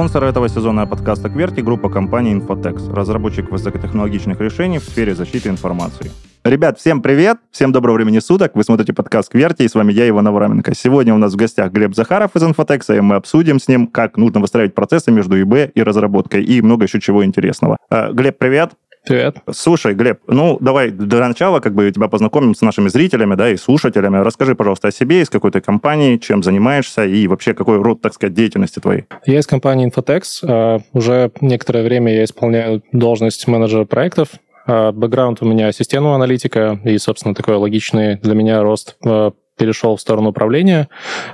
[0.00, 6.10] Спонсор этого сезона подкаста «Кверти»— группа компании Infotex, разработчик высокотехнологичных решений в сфере защиты информации.
[6.42, 8.52] Ребят, всем привет, всем доброго времени суток.
[8.54, 10.74] Вы смотрите подкаст «Кверти», и с вами я, Иван Авраменко.
[10.74, 14.16] Сегодня у нас в гостях Глеб Захаров из Infotex, и мы обсудим с ним, как
[14.16, 17.76] нужно выстраивать процессы между ИБ и разработкой, и много еще чего интересного.
[17.90, 18.70] Э, Глеб, привет.
[19.06, 19.36] Привет.
[19.50, 23.56] Слушай, Глеб, ну давай для начала как бы тебя познакомим с нашими зрителями, да, и
[23.56, 24.18] слушателями.
[24.18, 28.12] Расскажи, пожалуйста, о себе, из какой то компании, чем занимаешься и вообще какой род, так
[28.14, 29.06] сказать, деятельности твоей.
[29.24, 30.22] Я из компании Infotex.
[30.42, 34.28] А, уже некоторое время я исполняю должность менеджера проектов.
[34.66, 39.94] А, бэкграунд у меня системного аналитика и, собственно, такой логичный для меня рост а, перешел
[39.96, 40.88] в сторону управления.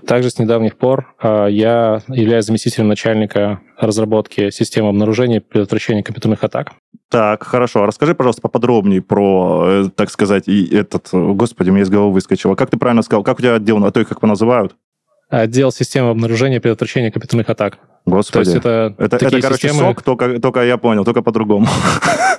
[0.04, 6.42] Также с недавних пор э, я являюсь заместителем начальника разработки системы обнаружения и предотвращения компьютерных
[6.42, 6.72] атак.
[7.08, 7.84] Так, хорошо.
[7.84, 11.10] А расскажи, пожалуйста, поподробнее про, э, так сказать, и этот...
[11.12, 12.56] Господи, мне из головы выскочило.
[12.56, 13.23] Как ты правильно сказал?
[13.23, 14.74] Как у тебя отдел, а то их как по называют?
[15.29, 17.79] Отдел системы обнаружения и предотвращения компьютерных атак.
[18.06, 18.32] Господи.
[18.32, 19.88] То есть это, это, это короче, системы...
[19.88, 21.68] сок, только, только я понял, только по-другому.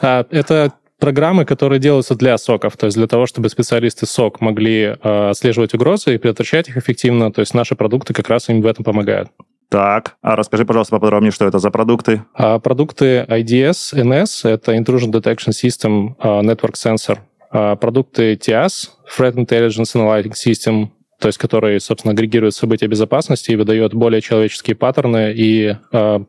[0.02, 4.96] А, это программы, которые делаются для соков, то есть для того, чтобы специалисты сок могли
[5.02, 8.66] э, отслеживать угрозы и предотвращать их эффективно, то есть наши продукты как раз им в
[8.66, 9.30] этом помогают.
[9.70, 12.24] Так, а расскажи, пожалуйста, поподробнее, что это за продукты?
[12.34, 17.20] А, продукты IDS, NS, это Intrusion Detection System uh, Network Sensor.
[17.52, 20.88] А, продукты TIAS, Threat Intelligence Analytic System,
[21.20, 26.26] то есть который, собственно, агрегирует события безопасности и выдает более человеческие паттерны и uh,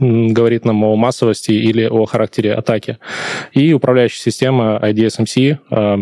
[0.00, 2.98] говорит нам о массовости или о характере атаки.
[3.52, 5.98] И управляющая система IDSMC, а,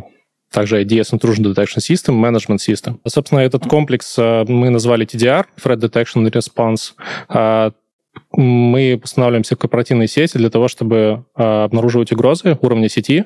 [0.52, 2.98] также IDS Intrusion Detection System, Management System.
[3.06, 6.92] Собственно, этот комплекс а, мы назвали TDR, Threat Detection Response.
[7.28, 7.72] А,
[8.32, 13.24] мы устанавливаемся в корпоративной сети для того, чтобы обнаруживать угрозы уровня сети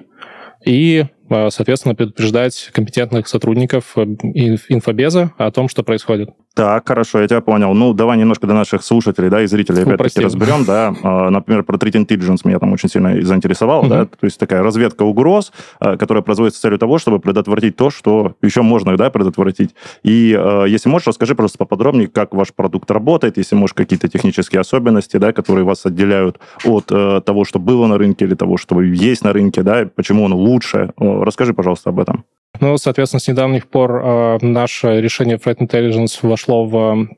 [0.64, 6.30] и а, соответственно, предупреждать компетентных сотрудников э, инфобеза о том, что происходит.
[6.54, 7.74] Так, хорошо, я тебя понял.
[7.74, 10.94] Ну, давай немножко для наших слушателей, да, и зрителей опять-таки разберем, да.
[11.02, 13.88] А, например, про Threat Intelligence меня там очень сильно заинтересовал, угу.
[13.88, 17.90] да, то есть такая разведка угроз, а, которая производится с целью того, чтобы предотвратить то,
[17.90, 19.74] что еще можно, да, предотвратить.
[20.04, 20.38] И
[20.68, 25.32] если можешь, расскажи просто поподробнее, как ваш продукт работает, если можешь какие-то технические особенности, да,
[25.32, 29.32] которые вас отделяют от э, того, что было на рынке или того, что есть на
[29.32, 32.24] рынке, да, почему он лучше, Расскажи, пожалуйста, об этом.
[32.60, 37.08] Ну, соответственно, с недавних пор э, наше решение Threat Intelligence вошло в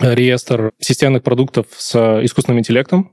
[0.00, 3.12] э, реестр системных продуктов с искусственным интеллектом,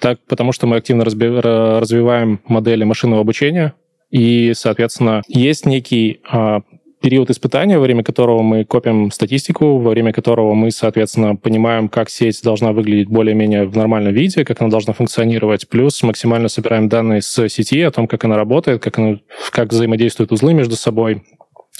[0.00, 3.74] так, потому что мы активно развиваем модели машинного обучения,
[4.10, 6.60] и, соответственно, есть некий э,
[7.06, 12.10] период испытания, во время которого мы копим статистику, во время которого мы, соответственно, понимаем, как
[12.10, 17.22] сеть должна выглядеть более-менее в нормальном виде, как она должна функционировать, плюс максимально собираем данные
[17.22, 19.20] с сети о том, как она работает, как, она,
[19.52, 21.22] как взаимодействуют узлы между собой,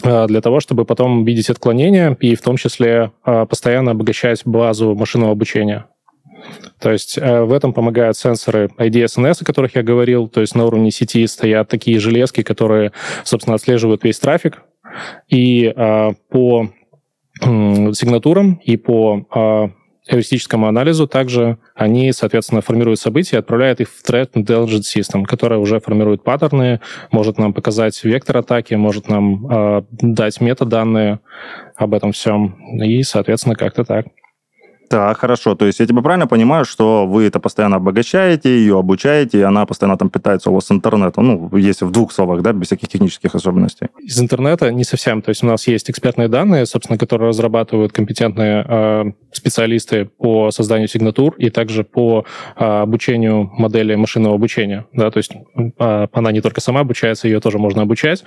[0.04, 4.94] а, для того, чтобы потом видеть отклонения и в том числе а, постоянно обогащать базу
[4.94, 5.86] машинного обучения.
[6.80, 10.28] То есть э, в этом помогают сенсоры IDS-NS, о которых я говорил.
[10.28, 12.92] То есть на уровне сети стоят такие железки, которые,
[13.24, 14.62] собственно, отслеживают весь трафик,
[15.28, 16.70] и а, по
[17.42, 19.70] сигнатурам и по а,
[20.08, 25.58] эвристическому анализу также они, соответственно, формируют события и отправляют их в Threat Intelligence System, которая
[25.58, 26.80] уже формирует паттерны,
[27.10, 31.20] может нам показать вектор атаки, может нам э, дать метаданные
[31.74, 32.56] об этом всем.
[32.82, 34.06] И, соответственно, как-то так.
[34.88, 35.54] Так, хорошо.
[35.54, 39.66] То есть я тебя правильно понимаю, что вы это постоянно обогащаете, ее обучаете, и она
[39.66, 41.20] постоянно там питается у вас с интернета.
[41.20, 43.88] Ну, если в двух словах, да, без всяких технических особенностей.
[44.00, 45.22] Из интернета не совсем.
[45.22, 50.88] То есть у нас есть экспертные данные, собственно, которые разрабатывают компетентные э, специалисты по созданию
[50.88, 52.24] сигнатур и также по
[52.56, 54.86] э, обучению модели машинного обучения.
[54.92, 58.24] Да, то есть э, она не только сама обучается, ее тоже можно обучать.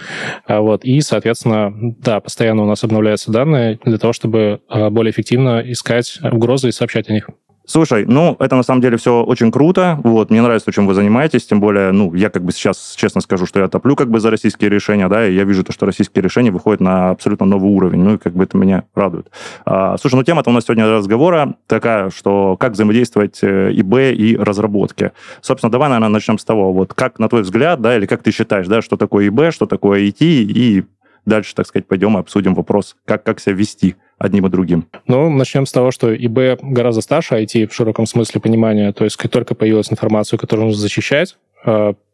[0.47, 5.11] Э, вот, и, соответственно, да, постоянно у нас обновляются данные для того, чтобы э, более
[5.11, 7.29] эффективно искать угрозы угрозы и сообщать о них.
[7.65, 9.99] Слушай, ну, это на самом деле все очень круто.
[10.03, 11.45] Вот, мне нравится, чем вы занимаетесь.
[11.45, 14.31] Тем более, ну, я как бы сейчас честно скажу, что я топлю как бы за
[14.31, 17.99] российские решения, да, и я вижу то, что российские решения выходят на абсолютно новый уровень.
[17.99, 19.29] Ну, и как бы это меня радует.
[19.65, 24.35] А, слушай, ну, тема-то у нас сегодня разговора такая, что как взаимодействовать э, ИБ и
[24.35, 25.11] разработки.
[25.41, 28.31] Собственно, давай, наверное, начнем с того, вот как, на твой взгляд, да, или как ты
[28.31, 30.85] считаешь, да, что такое ИБ, что такое IT, и
[31.27, 34.85] дальше, так сказать, пойдем и обсудим вопрос, как, как себя вести одним и другим?
[35.07, 38.91] Ну, начнем с того, что ИБ гораздо старше IT в широком смысле понимания.
[38.93, 41.37] То есть, как только появилась информация, которую нужно защищать,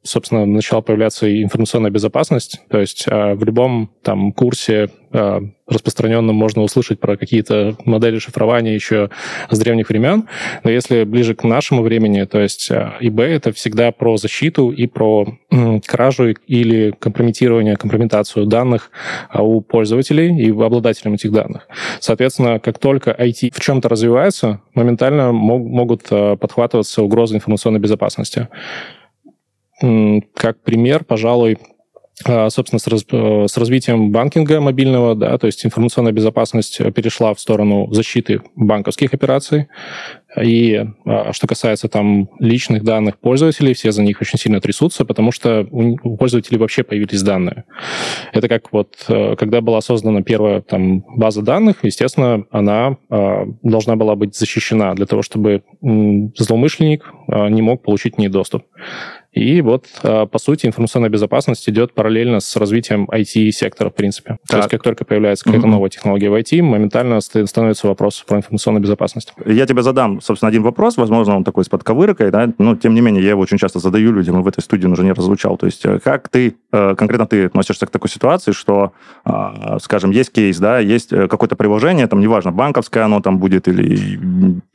[0.03, 2.61] собственно, начала появляться и информационная безопасность.
[2.69, 9.09] То есть в любом там курсе распространенном можно услышать про какие-то модели шифрования еще
[9.49, 10.27] с древних времен.
[10.63, 15.25] Но если ближе к нашему времени, то есть eBay— это всегда про защиту и про
[15.87, 18.91] кражу или компрометирование, компрометацию данных
[19.33, 21.67] у пользователей и обладателям этих данных.
[21.99, 28.49] Соответственно, как только IT в чем-то развивается, моментально могут подхватываться угрозы информационной безопасности.
[29.79, 31.57] Как пример, пожалуй,
[32.23, 37.33] а, собственно, с, раз, э, с развитием банкинга мобильного, да, то есть информационная безопасность перешла
[37.33, 39.67] в сторону защиты банковских операций.
[40.41, 45.31] И а, что касается там личных данных пользователей, все за них очень сильно трясутся, потому
[45.33, 47.65] что у пользователей вообще появились данные.
[48.31, 53.97] Это как вот, э, когда была создана первая там база данных, естественно, она а, должна
[53.97, 58.63] была быть защищена для того, чтобы злоумышленник не мог получить к ней доступ.
[59.35, 64.37] И вот, а, по сути, информационная безопасность идет параллельно с развитием IT-сектора, в принципе.
[64.47, 64.49] Так.
[64.49, 65.71] То есть, как только появляется какая-то mm-hmm.
[65.71, 69.33] новая технология в IT, моментально становится вопрос про информационную безопасность.
[69.45, 73.01] Я тебе задам, собственно, один вопрос, возможно, он такой с подковыркой, да, но, тем не
[73.01, 75.57] менее, я его очень часто задаю людям, и в этой студии он уже не раззвучал.
[75.57, 78.93] То есть, э, как ты, э, конкретно ты относишься к такой ситуации, что,
[79.25, 83.67] а, скажем, есть кейс, да, есть э, какое-то приложение, там, неважно, банковское оно там будет
[83.67, 84.17] или,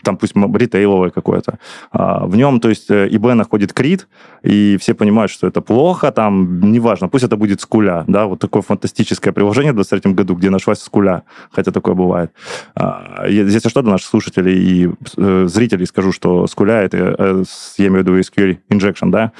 [0.02, 1.58] там, пусть ритейловое какое-то,
[1.92, 4.08] а, в нем, то есть, ИБ находит крит,
[4.42, 8.62] и все понимают, что это плохо, там, неважно, пусть это будет скуля, да, вот такое
[8.62, 12.32] фантастическое приложение в 23 году, где нашлась скуля, хотя такое бывает.
[12.74, 17.44] А, если что, для наших слушателей и э, зрителей скажу, что скуля это, э,
[17.78, 19.32] я имею в виду SQL injection, да,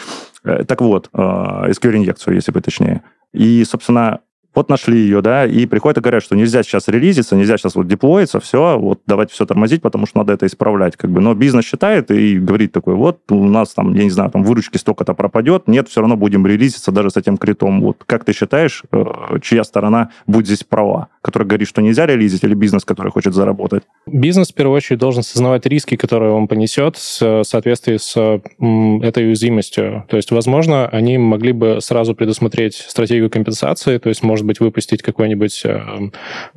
[0.45, 3.03] э, так вот, SQL инъекцию, если бы точнее.
[3.33, 4.21] И, собственно,
[4.55, 7.87] вот нашли ее, да, и приходят и говорят, что нельзя сейчас релизиться, нельзя сейчас вот
[7.87, 11.21] деплоиться, все, вот давайте все тормозить, потому что надо это исправлять, как бы.
[11.21, 14.77] Но бизнес считает и говорит такой, вот у нас там, я не знаю, там выручки
[14.77, 17.81] столько-то пропадет, нет, все равно будем релизиться даже с этим критом.
[17.81, 19.05] Вот как ты считаешь, э,
[19.41, 21.09] чья сторона будет здесь права?
[21.23, 23.83] Которая говорит, что нельзя релизить, или бизнес, который хочет заработать?
[24.07, 30.05] Бизнес, в первую очередь, должен сознавать риски, которые он понесет в соответствии с этой уязвимостью.
[30.09, 35.03] То есть, возможно, они могли бы сразу предусмотреть стратегию компенсации, то есть, может быть, выпустить
[35.03, 35.81] какой-нибудь э,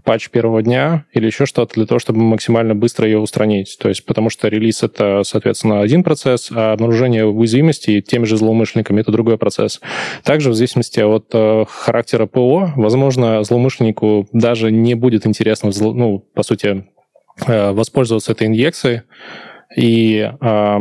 [0.04, 3.78] патч первого дня или еще что-то для того, чтобы максимально быстро ее устранить.
[3.80, 9.02] То есть, потому что релиз— это, соответственно, один процесс, а обнаружение уязвимости теми же злоумышленниками—
[9.02, 9.82] это другой процесс.
[10.24, 16.44] Также в зависимости от э, характера ПО, возможно, злоумышленнику даже не будет интересно, ну, по
[16.44, 16.86] сути,
[17.48, 19.02] э, воспользоваться этой инъекцией,
[19.76, 20.80] и э,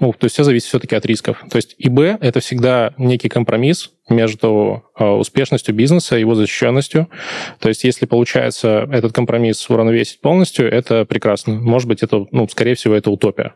[0.00, 1.42] ну, то есть все зависит все-таки от рисков.
[1.50, 7.08] То есть ИБ— это всегда некий компромисс между а, успешностью бизнеса и его защищенностью.
[7.58, 11.54] То есть если получается этот компромисс уравновесить полностью, это прекрасно.
[11.54, 13.54] Может быть, это, ну, скорее всего, это утопия.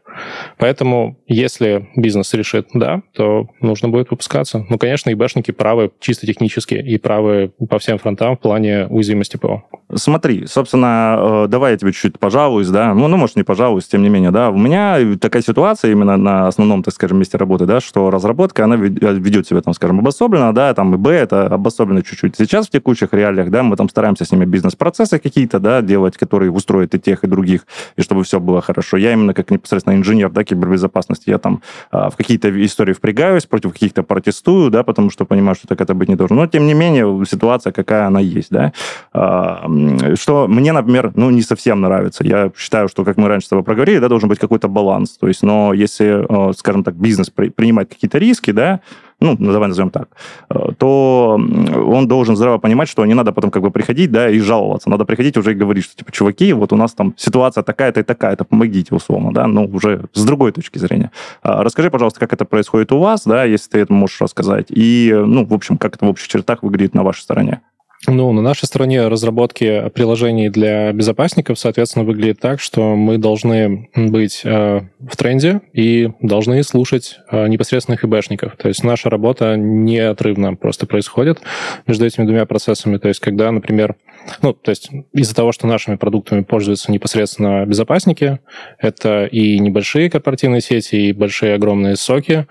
[0.58, 4.64] Поэтому если бизнес решит «да», то нужно будет выпускаться.
[4.69, 9.64] Ну, конечно, ИБшники правы чисто технически и правы по всем фронтам в плане уязвимости ПО.
[9.94, 14.02] Смотри, собственно, э, давай я тебе чуть-чуть пожалуюсь, да, ну, ну, может, не пожалуюсь, тем
[14.02, 17.81] не менее, да, у меня такая ситуация именно на основном, так скажем, месте работы, да,
[17.81, 22.36] что разработка, она ведет себя, там, скажем, обособленно, да, там, и Б, это обособленно чуть-чуть.
[22.36, 26.50] Сейчас в текущих реалиях, да, мы там стараемся с ними бизнес-процессы какие-то, да, делать, которые
[26.50, 27.66] устроят и тех, и других,
[27.96, 28.96] и чтобы все было хорошо.
[28.96, 33.72] Я именно как непосредственно инженер, да, кибербезопасности, я там а, в какие-то истории впрягаюсь, против
[33.72, 36.36] каких-то протестую, да, потому что понимаю, что так это быть не должно.
[36.36, 38.72] Но, тем не менее, ситуация какая она есть, да.
[39.12, 39.69] А,
[40.14, 42.25] что мне, например, ну, не совсем нравится.
[42.25, 45.16] Я считаю, что, как мы раньше с тобой проговорили, да, должен быть какой-то баланс.
[45.19, 48.81] То есть, но если, э, скажем так, бизнес принимает какие-то риски, да,
[49.20, 50.08] ну, давай назовем так,
[50.50, 54.39] э, то он должен здраво понимать, что не надо потом как бы приходить, да, и
[54.39, 54.91] жаловаться.
[54.91, 58.03] Надо приходить уже и говорить, что, типа, чуваки, вот у нас там ситуация такая-то и
[58.03, 61.10] такая-то, помогите, условно, да, ну, уже с другой точки зрения.
[61.43, 65.15] А, расскажи, пожалуйста, как это происходит у вас, да, если ты это можешь рассказать, и,
[65.15, 67.60] ну, в общем, как это в общих чертах выглядит на вашей стороне.
[68.06, 74.43] Ну, на нашей стороне разработки приложений для безопасников, соответственно, выглядит так, что мы должны быть
[74.44, 78.56] э, в тренде и должны слушать э, непосредственных ИБшников.
[78.56, 81.41] То есть наша работа неотрывно просто происходит
[81.87, 82.99] между этими двумя процессами.
[82.99, 83.96] То есть когда, например,
[84.43, 88.40] ну, то есть из-за того, что нашими продуктами пользуются непосредственно безопасники,
[88.78, 92.46] это и небольшие корпоративные сети, и большие огромные соки,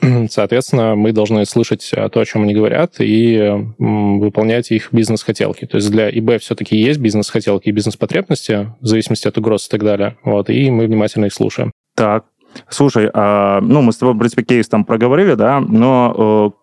[0.30, 5.66] соответственно, мы должны слышать то, о чем они говорят, и выполнять их бизнес-хотелки.
[5.66, 9.82] То есть для ИБ все-таки есть бизнес-хотелки и бизнес-потребности, в зависимости от угроз и так
[9.82, 10.16] далее.
[10.24, 11.72] Вот, и мы внимательно их слушаем.
[11.94, 12.26] Так,
[12.68, 16.57] слушай, а, ну, мы с тобой, в принципе, кейс там проговорили, да, но э,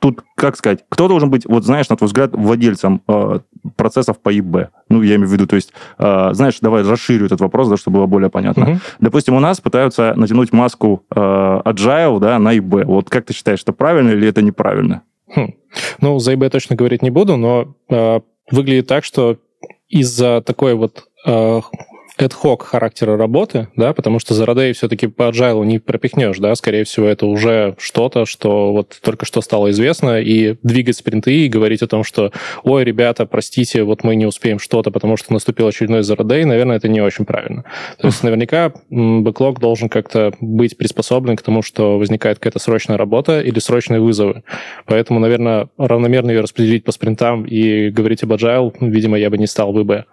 [0.00, 3.40] тут, как сказать, кто должен быть, вот знаешь, на твой взгляд, владельцем э,
[3.76, 4.70] процессов по ИБ?
[4.88, 7.98] Ну, я имею в виду, то есть, э, знаешь, давай расширю этот вопрос, да, чтобы
[7.98, 8.70] было более понятно.
[8.70, 8.78] Угу.
[9.00, 12.86] Допустим, у нас пытаются натянуть маску э, Agile, да, на ИБ.
[12.86, 15.02] Вот как ты считаешь, это правильно или это неправильно?
[15.34, 15.54] Хм.
[16.00, 19.36] Ну, за ИБ точно говорить не буду, но э, выглядит так, что
[19.88, 21.60] из-за такой вот э,
[22.22, 26.84] ad-hoc характера работы, да, потому что за Rodeo все-таки по agile не пропихнешь, да, скорее
[26.84, 31.82] всего, это уже что-то, что вот только что стало известно, и двигать спринты и говорить
[31.82, 36.02] о том, что, ой, ребята, простите, вот мы не успеем что-то, потому что наступил очередной
[36.02, 37.64] за Rodeo, наверное, это не очень правильно.
[37.98, 43.40] То есть наверняка бэклог должен как-то быть приспособлен к тому, что возникает какая-то срочная работа
[43.40, 44.42] или срочные вызовы.
[44.86, 49.46] Поэтому, наверное, равномерно ее распределить по спринтам и говорить об agile, видимо, я бы не
[49.46, 50.06] стал в ИБ.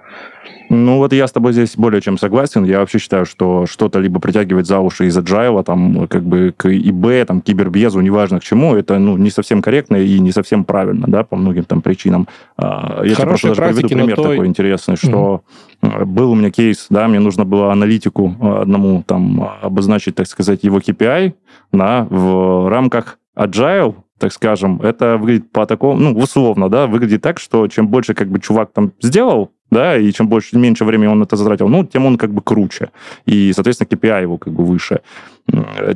[0.70, 2.66] Ну, вот я с тобой здесь более чем согласен.
[2.66, 6.68] Я вообще считаю, что что-то либо притягивать за уши из agile, там, как бы к
[6.68, 11.08] ИБ, там, кибербезу, неважно к чему, это, ну, не совсем корректно и не совсем правильно,
[11.08, 12.28] да, по многим там причинам.
[12.58, 14.36] А, я тебе просто даже приведу пример той...
[14.36, 15.44] такой интересный, что
[15.82, 16.06] угу.
[16.06, 20.64] был у меня кейс, да, мне нужно было аналитику а, одному там обозначить, так сказать,
[20.64, 21.34] его KPI,
[21.72, 27.40] да, в рамках agile, так скажем, это выглядит по такому, ну, условно, да, выглядит так,
[27.40, 31.24] что чем больше как бы чувак там сделал, да, и чем больше, меньше времени он
[31.24, 32.90] это затратил, ну, тем он как бы круче.
[33.26, 35.02] И, соответственно, KPI его как бы выше.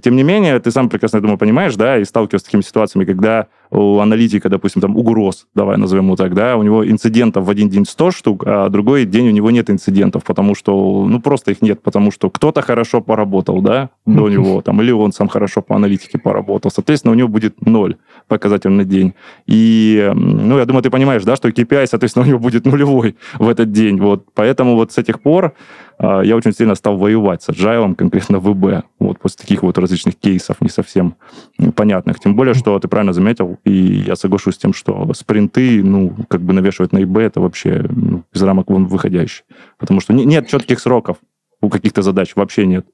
[0.02, 3.06] Тем не менее, ты сам прекрасно, я думаю, понимаешь, да, и сталкиваешься с такими ситуациями,
[3.06, 7.50] когда у аналитика, допустим, там угроз, давай назовем его так, да, у него инцидентов в
[7.50, 11.52] один день 100 штук, а другой день у него нет инцидентов, потому что, ну, просто
[11.52, 15.62] их нет, потому что кто-то хорошо поработал, да, до него, там, или он сам хорошо
[15.62, 17.96] по аналитике поработал, соответственно, у него будет ноль
[18.28, 19.14] показательный день.
[19.48, 23.48] И, ну, я думаю, ты понимаешь, да, что KPI, соответственно, у него будет нулевой в
[23.48, 25.54] этот день, вот, поэтому вот с этих пор
[26.02, 29.78] а, я очень сильно стал воевать с agile, конкретно в ВБ, вот после таких вот
[29.78, 31.16] различных кейсов не совсем
[31.76, 32.20] понятных.
[32.20, 36.42] Тем более, что ты правильно заметил, и я соглашусь с тем, что спринты, ну, как
[36.42, 39.44] бы навешивать на ИБ, это вообще ну, из рамок вон выходящий.
[39.78, 41.18] Потому что нет четких сроков
[41.62, 42.88] у каких-то задач, вообще нет.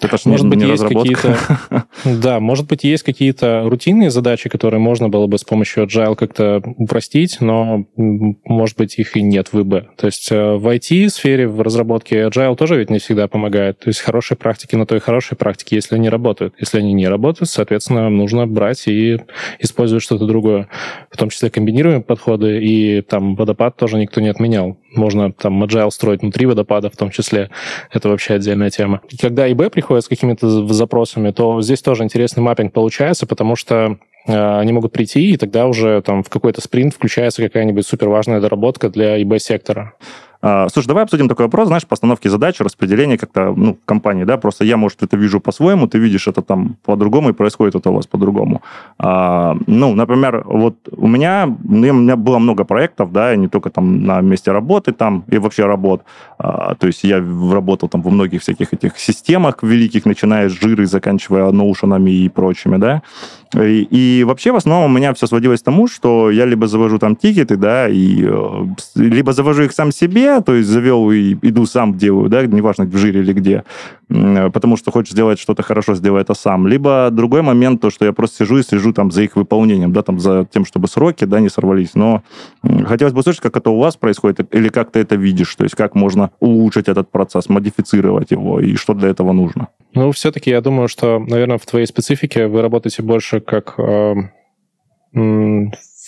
[0.00, 1.36] Это ж может быть, не есть какие-то...
[2.04, 6.62] Да, может быть, есть какие-то рутинные задачи, которые можно было бы с помощью Agile как-то
[6.76, 9.96] упростить, но, может быть, их и нет в ИБ.
[9.96, 13.78] То есть э, в IT-сфере, в разработке Agile тоже ведь не всегда помогает.
[13.80, 16.54] То есть хорошие практики на то и хорошие практики, если они работают.
[16.58, 19.18] Если они не работают, соответственно, нужно брать и
[19.58, 20.68] использовать что-то другое.
[21.10, 24.78] В том числе комбинируемые подходы, и там водопад тоже никто не отменял.
[24.94, 27.50] Можно там agile строить внутри водопада в том числе.
[27.92, 29.00] Это вообще отдельная тема.
[29.08, 33.98] И когда ИБ приходит с какими-то запросами, то здесь тоже интересный маппинг получается, потому что
[34.26, 38.88] э, они могут прийти, и тогда уже там в какой-то спринт включается какая-нибудь суперважная доработка
[38.88, 39.94] для ИБ-сектора.
[40.42, 44.64] А, слушай, давай обсудим такой вопрос, знаешь, постановки задач, распределения как-то, ну, компании, да, просто
[44.64, 48.06] я, может, это вижу по-своему, ты видишь это там по-другому, и происходит это у вас
[48.06, 48.62] по-другому.
[48.98, 53.70] А, ну, например, вот у меня, ну, у меня было много проектов, да, не только
[53.70, 56.02] там на месте работы там, и вообще работ,
[56.38, 60.86] а, то есть я работал там во многих всяких этих системах великих, начиная с жиры,
[60.86, 63.02] заканчивая ноушенами и прочими, да,
[63.54, 66.98] и, и вообще в основном у меня все сводилось к тому, что я либо завожу
[66.98, 71.66] там тикеты, да, и э, либо завожу их сам себе, то есть завел и иду
[71.66, 73.64] сам делаю, да, неважно, в жире или где,
[74.08, 76.66] потому что хочешь сделать что-то хорошо, сделай это сам.
[76.68, 80.02] Либо другой момент, то, что я просто сижу и слежу там за их выполнением, да,
[80.02, 81.94] там за тем, чтобы сроки, да, не сорвались.
[81.94, 82.22] Но
[82.86, 85.74] хотелось бы услышать, как это у вас происходит, или как ты это видишь, то есть
[85.74, 89.68] как можно улучшить этот процесс, модифицировать его, и что для этого нужно.
[89.94, 94.14] Ну, все-таки я думаю, что, наверное, в твоей специфике вы работаете больше как э,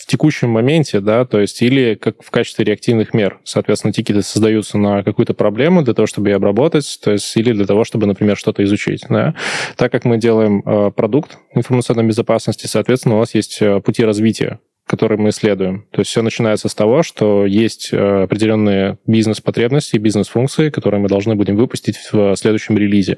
[0.03, 3.39] в текущем моменте, да, то есть или как в качестве реактивных мер.
[3.45, 7.67] Соответственно, тикеты создаются на какую-то проблему для того, чтобы ее обработать, то есть или для
[7.67, 9.05] того, чтобы, например, что-то изучить.
[9.09, 9.37] Да.
[9.77, 14.59] Так как мы делаем э, продукт информационной безопасности, соответственно, у нас есть э, пути развития
[14.93, 15.87] который мы исследуем.
[15.91, 21.35] То есть все начинается с того, что есть э, определенные бизнес-потребности, бизнес-функции, которые мы должны
[21.35, 23.17] будем выпустить в следующем релизе.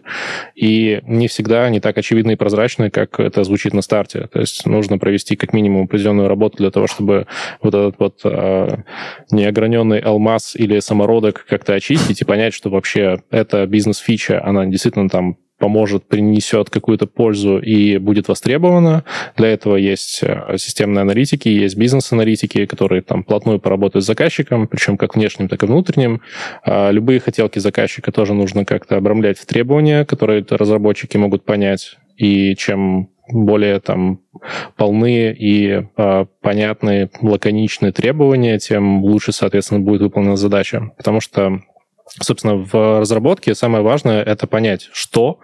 [0.54, 4.28] И не всегда они так очевидны и прозрачны, как это звучит на старте.
[4.32, 7.26] То есть нужно провести как минимум определенную работу для того, чтобы
[7.60, 8.76] вот этот вот э,
[9.32, 15.38] неограненный алмаз или самородок как-то очистить и понять, что вообще эта бизнес-фича, она действительно там
[15.64, 19.02] поможет, принесет какую-то пользу и будет востребована.
[19.34, 24.98] Для этого есть э, системные аналитики, есть бизнес-аналитики, которые там плотную поработают с заказчиком, причем
[24.98, 26.20] как внешним, так и внутренним.
[26.66, 31.96] А любые хотелки заказчика тоже нужно как-то обрамлять в требования, которые разработчики могут понять.
[32.18, 34.20] И чем более там
[34.76, 40.92] полные и э, понятные, лаконичные требования, тем лучше, соответственно, будет выполнена задача.
[40.98, 41.60] Потому что
[42.06, 45.40] Собственно, в разработке самое важное— это понять, что,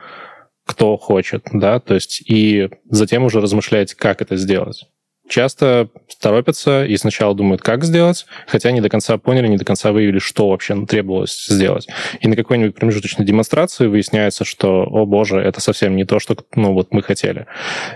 [0.66, 4.89] кто хочет, да, то есть и затем уже размышлять, как это сделать
[5.30, 5.88] часто
[6.20, 10.18] торопятся и сначала думают, как сделать, хотя не до конца поняли, не до конца выявили,
[10.18, 11.88] что вообще требовалось сделать.
[12.20, 16.74] И на какой-нибудь промежуточной демонстрации выясняется, что, о боже, это совсем не то, что ну,
[16.74, 17.46] вот мы хотели.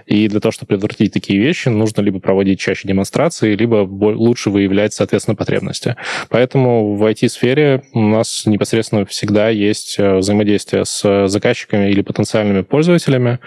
[0.06, 4.94] И для того, чтобы предотвратить такие вещи, нужно либо проводить чаще демонстрации, либо лучше выявлять,
[4.94, 5.96] соответственно, потребности.
[6.30, 13.40] Поэтому в IT-сфере у нас непосредственно всегда есть э, взаимодействие с заказчиками или потенциальными пользователями,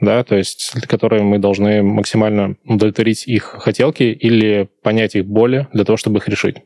[0.00, 5.84] да, то есть которые мы должны максимально удовлетворить их хотелки или понять их боли для
[5.84, 6.56] того, чтобы их решить.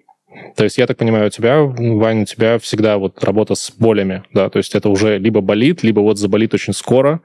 [0.56, 4.22] То есть я так понимаю, у тебя, Ваня, у тебя всегда вот работа с болями,
[4.32, 7.20] да, то есть это уже либо болит, либо вот заболит очень скоро.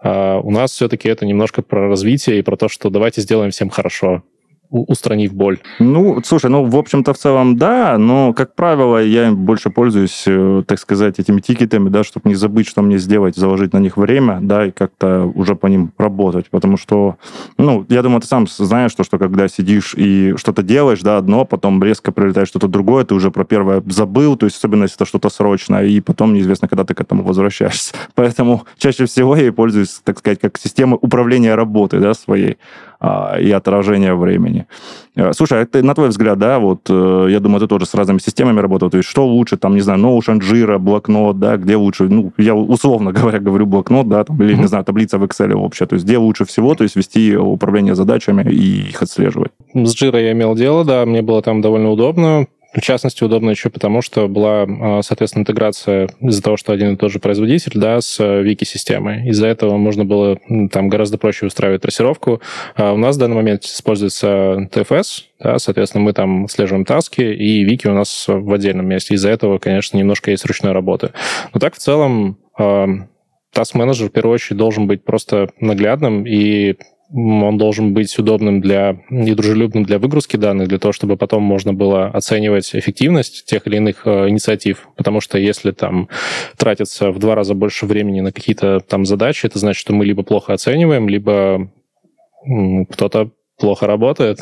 [0.00, 3.68] А у нас все-таки это немножко про развитие и про то, что давайте сделаем всем
[3.68, 4.22] хорошо
[4.70, 5.58] устранив боль.
[5.78, 10.62] Ну, слушай, ну, в общем-то, в целом, да, но, как правило, я больше пользуюсь, э,
[10.66, 14.38] так сказать, этими тикетами, да, чтобы не забыть, что мне сделать, заложить на них время,
[14.40, 17.16] да, и как-то уже по ним работать, потому что,
[17.56, 21.44] ну, я думаю, ты сам знаешь, что, что когда сидишь и что-то делаешь, да, одно,
[21.44, 25.06] потом резко прилетает что-то другое, ты уже про первое забыл, то есть особенно если это
[25.06, 27.94] что-то срочное, и потом неизвестно, когда ты к этому возвращаешься.
[28.14, 32.58] Поэтому чаще всего я пользуюсь, так сказать, как системой управления работой, да, своей.
[33.00, 34.66] А, и отражение времени.
[35.14, 37.94] Э, слушай, а ты, на твой взгляд, да, вот э, я думаю, ты тоже с
[37.94, 41.76] разными системами работал, то есть что лучше, там, не знаю, Notion, Jira, блокнот, да, где
[41.76, 45.54] лучше, ну, я условно говоря говорю блокнот, да, там, или, не знаю, таблица в Excel
[45.54, 49.52] вообще, то есть где лучше всего, то есть вести управление задачами и их отслеживать.
[49.74, 53.70] С Jira я имел дело, да, мне было там довольно удобно, в частности, удобно еще
[53.70, 58.00] потому, что была, а, соответственно, интеграция из-за того, что один и тот же производитель, да,
[58.00, 59.28] с вики-системой.
[59.28, 60.38] Из-за этого можно было
[60.70, 62.42] там гораздо проще устраивать трассировку.
[62.76, 67.64] А у нас в данный момент используется TFS, да, соответственно, мы там слеживаем таски, и
[67.64, 69.14] вики у нас в отдельном месте.
[69.14, 71.12] Из-за этого, конечно, немножко есть ручной работы.
[71.54, 76.76] Но так в целом Task-менеджер, в первую очередь, должен быть просто наглядным и
[77.10, 81.72] он должен быть удобным для и дружелюбным для выгрузки данных, для того, чтобы потом можно
[81.72, 84.88] было оценивать эффективность тех или иных э, инициатив.
[84.96, 86.08] Потому что если там
[86.56, 90.22] тратится в два раза больше времени на какие-то там задачи, это значит, что мы либо
[90.22, 91.70] плохо оцениваем, либо
[92.90, 94.40] кто-то плохо работает.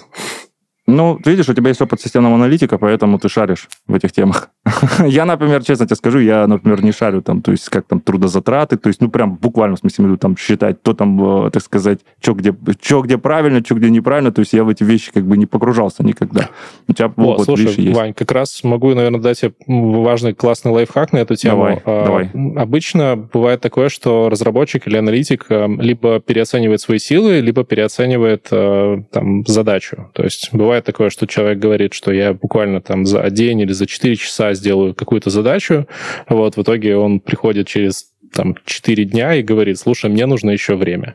[0.86, 4.50] Ну, видишь, у тебя есть опыт системного аналитика, поэтому ты шаришь в этих темах.
[5.06, 8.76] я, например, честно тебе скажу, я, например, не шарю там, то есть как там трудозатраты,
[8.76, 12.00] то есть, ну, прям буквально, в смысле, буду там считать, то там, э, так сказать,
[12.20, 15.24] что где, что где правильно, что где неправильно, то есть я в эти вещи как
[15.24, 16.50] бы не погружался никогда.
[16.86, 17.96] У тебя О, опыт, слушай, видишь, есть.
[17.96, 21.56] Вань, как раз могу, наверное, дать тебе важный классный лайфхак на эту тему.
[21.56, 22.30] Давай, а, давай.
[22.56, 29.02] Обычно бывает такое, что разработчик или аналитик э, либо переоценивает свои силы, либо переоценивает э,
[29.10, 30.10] там задачу.
[30.12, 33.72] То есть бывает бывает такое, что человек говорит, что я буквально там за день или
[33.72, 35.86] за 4 часа сделаю какую-то задачу,
[36.28, 40.74] вот, в итоге он приходит через там 4 дня и говорит, слушай, мне нужно еще
[40.76, 41.14] время.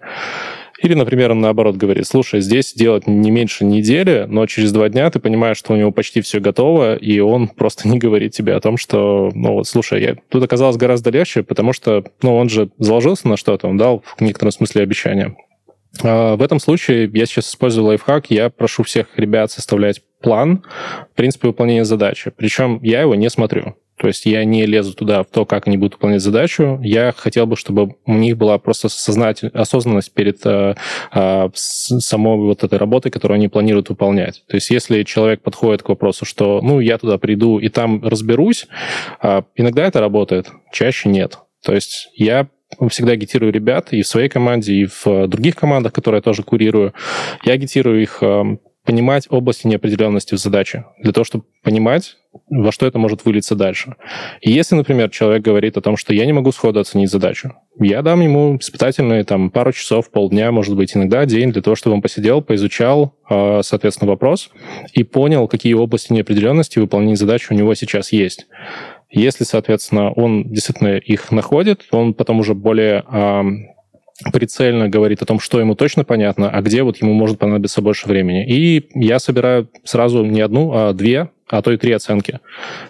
[0.81, 5.11] Или, например, он наоборот говорит, слушай, здесь делать не меньше недели, но через два дня
[5.11, 8.59] ты понимаешь, что у него почти все готово, и он просто не говорит тебе о
[8.59, 10.15] том, что, ну вот, слушай, я...
[10.29, 14.21] тут оказалось гораздо легче, потому что, ну, он же заложился на что-то, он дал в
[14.21, 15.35] некотором смысле обещание.
[16.03, 18.31] А, в этом случае я сейчас использую лайфхак.
[18.31, 20.63] Я прошу всех ребят составлять план,
[21.15, 22.31] в выполнения задачи.
[22.35, 23.75] Причем я его не смотрю.
[24.01, 26.79] То есть я не лезу туда в то, как они будут выполнять задачу.
[26.81, 30.73] Я хотел бы, чтобы у них была просто сознательность, осознанность перед э,
[31.13, 34.43] э, самой вот этой работой, которую они планируют выполнять.
[34.47, 38.67] То есть если человек подходит к вопросу, что ну я туда приду и там разберусь,
[39.21, 41.37] э, иногда это работает, чаще нет.
[41.63, 42.47] То есть я
[42.89, 46.43] всегда агитирую ребят и в своей команде, и в э, других командах, которые я тоже
[46.43, 46.93] курирую.
[47.43, 52.17] Я агитирую их эм, понимать области неопределенности в задаче, для того, чтобы понимать,
[52.49, 53.95] во что это может вылиться дальше.
[54.41, 58.01] И если, например, человек говорит о том, что я не могу сходу оценить задачу, я
[58.01, 62.01] дам ему испытательные там пару часов, полдня, может быть, иногда день, для того, чтобы он
[62.01, 64.49] посидел, поизучал, э, соответственно, вопрос
[64.93, 68.47] и понял, какие области неопределенности выполнения задачи у него сейчас есть.
[69.11, 73.03] Если, соответственно, он действительно их находит, он потом уже более
[74.31, 78.07] прицельно говорит о том, что ему точно понятно, а где вот ему может понадобиться больше
[78.07, 78.45] времени.
[78.45, 82.39] И я собираю сразу не одну, а две, а то и три оценки.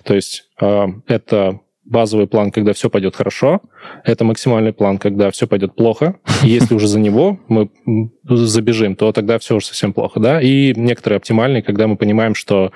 [0.03, 3.61] То есть это базовый план, когда все пойдет хорошо,
[4.03, 7.69] это максимальный план, когда все пойдет плохо, и если уже за него мы
[8.23, 12.71] забежим, то тогда все уже совсем плохо, да, и некоторые оптимальные, когда мы понимаем, что,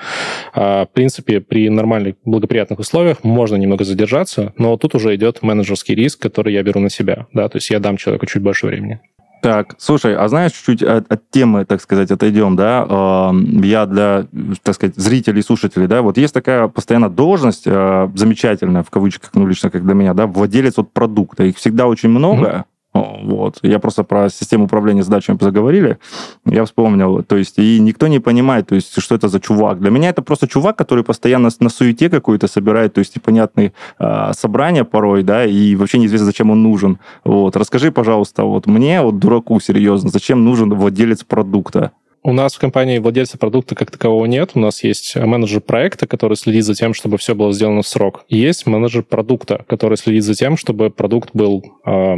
[0.54, 5.96] а, в принципе, при нормальных, благоприятных условиях можно немного задержаться, но тут уже идет менеджерский
[5.96, 9.00] риск, который я беру на себя, да, то есть я дам человеку чуть больше времени.
[9.46, 13.32] Так, слушай, а знаешь, чуть-чуть от, от темы, так сказать, отойдем, да,
[13.62, 14.26] я для,
[14.64, 19.46] так сказать, зрителей, слушателей, да, вот есть такая постоянно должность, э, замечательная, в кавычках, ну,
[19.46, 23.60] лично как для меня, да, владелец от продукта, их всегда очень много, Вот.
[23.62, 25.98] Я просто про систему управления задачами заговорили.
[26.46, 27.24] Я вспомнил.
[27.24, 29.80] То есть, и никто не понимает, то есть, что это за чувак.
[29.80, 34.32] Для меня это просто чувак, который постоянно на суете какую-то собирает, то есть, непонятные э,
[34.34, 37.00] собрания порой, да, и вообще неизвестно, зачем он нужен.
[37.26, 37.58] Вот.
[37.58, 41.92] Расскажи, пожалуйста, вот мне, вот дураку, серьезно, зачем нужен владелец продукта?
[42.24, 44.52] У нас в компании владельца продукта как такового нет.
[44.56, 48.26] У нас есть менеджер проекта, который следит за тем, чтобы все было сделано в срок.
[48.30, 52.16] Есть менеджер продукта, который следит за тем, чтобы продукт был э,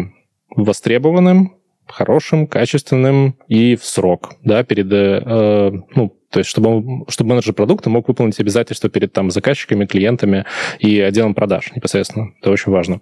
[0.55, 1.55] востребованным,
[1.87, 7.89] хорошим, качественным и в срок, да, перед, э, ну, то есть чтобы, чтобы менеджер продукта
[7.89, 10.45] мог выполнить обязательства перед там заказчиками, клиентами
[10.79, 12.33] и отделом продаж непосредственно.
[12.41, 13.01] Это очень важно.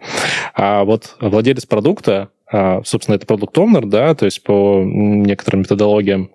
[0.54, 6.32] А вот владелец продукта, а, собственно, это продукт оунер да, то есть по некоторым методологиям,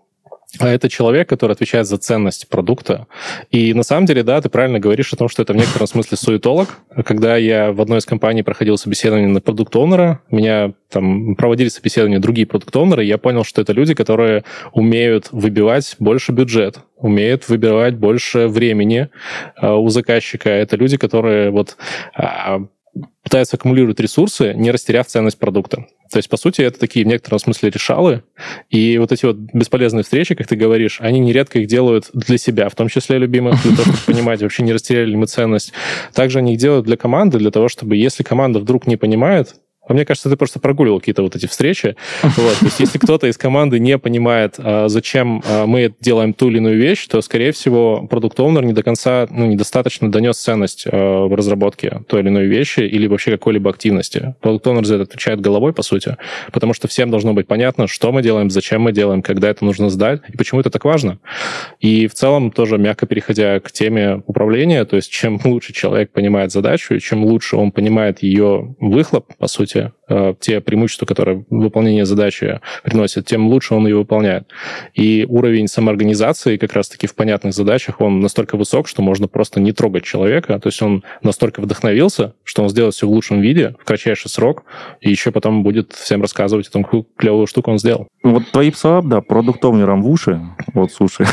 [0.58, 3.06] а это человек, который отвечает за ценность продукта.
[3.50, 6.16] И на самом деле, да, ты правильно говоришь о том, что это в некотором смысле
[6.16, 6.78] суетолог.
[7.04, 12.18] Когда я в одной из компаний проходил собеседование на продукт оунера меня там проводили собеседование
[12.18, 17.96] другие продукт оунеры я понял, что это люди, которые умеют выбивать больше бюджет, умеют выбивать
[17.96, 19.08] больше времени
[19.60, 20.50] э, у заказчика.
[20.50, 21.76] Это люди, которые вот
[22.18, 22.58] э,
[23.22, 25.86] пытаются аккумулировать ресурсы, не растеряв ценность продукта.
[26.10, 28.24] То есть, по сути, это такие в некотором смысле решалы.
[28.68, 32.68] И вот эти вот бесполезные встречи, как ты говоришь, они нередко их делают для себя,
[32.68, 35.72] в том числе любимых, для того, чтобы понимать, вообще не растеряли ли мы ценность.
[36.12, 39.54] Также они их делают для команды, для того, чтобы, если команда вдруг не понимает,
[39.88, 41.96] а мне кажется, ты просто прогуливал какие-то вот эти встречи.
[42.40, 42.58] Вот.
[42.58, 46.58] То есть если кто-то из команды не понимает, а, зачем а, мы делаем ту или
[46.58, 51.26] иную вещь, то, скорее всего, продукт оунер не до конца, ну, недостаточно донес ценность а,
[51.26, 54.34] в разработке той или иной вещи или вообще какой-либо активности.
[54.40, 56.16] Продукт оунер за это отвечает головой, по сути,
[56.52, 59.90] потому что всем должно быть понятно, что мы делаем, зачем мы делаем, когда это нужно
[59.90, 61.18] сдать и почему это так важно.
[61.80, 66.52] И в целом тоже мягко переходя к теме управления, то есть чем лучше человек понимает
[66.52, 69.90] задачу, и чем лучше он понимает ее выхлоп, по сути, życie.
[70.10, 74.48] Э, те преимущества, которые выполнение задачи приносит, тем лучше он ее выполняет.
[74.94, 79.70] И уровень самоорганизации как раз-таки в понятных задачах, он настолько высок, что можно просто не
[79.72, 80.58] трогать человека.
[80.58, 84.64] То есть он настолько вдохновился, что он сделает все в лучшем виде, в кратчайший срок,
[85.00, 88.08] и еще потом будет всем рассказывать о том, какую клевую штуку он сделал.
[88.24, 90.40] Вот твои слова, да, продуктовнером в уши,
[90.74, 91.24] вот слушай,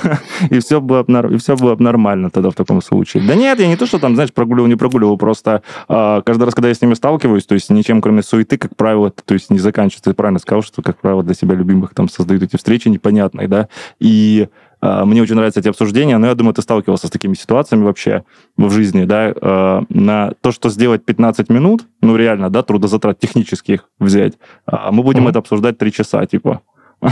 [0.50, 3.24] и все было и все было нормально тогда в таком случае.
[3.26, 6.54] Да нет, я не то, что там, знаешь, прогуливал, не прогуливал, просто а, каждый раз,
[6.54, 9.58] когда я с ними сталкиваюсь, то есть ничем кроме суеты, как правило, то есть не
[9.58, 10.10] заканчивается.
[10.10, 13.68] Ты правильно сказал, что, как правило, для себя любимых там создают эти встречи непонятные, да,
[13.98, 14.48] и
[14.80, 18.24] э, мне очень нравятся эти обсуждения, но я думаю, ты сталкивался с такими ситуациями вообще
[18.56, 23.88] в жизни, да, э, на то, что сделать 15 минут, ну, реально, да, трудозатрат технических
[23.98, 24.34] взять,
[24.66, 25.30] а мы будем mm-hmm.
[25.30, 26.62] это обсуждать 3 часа, типа.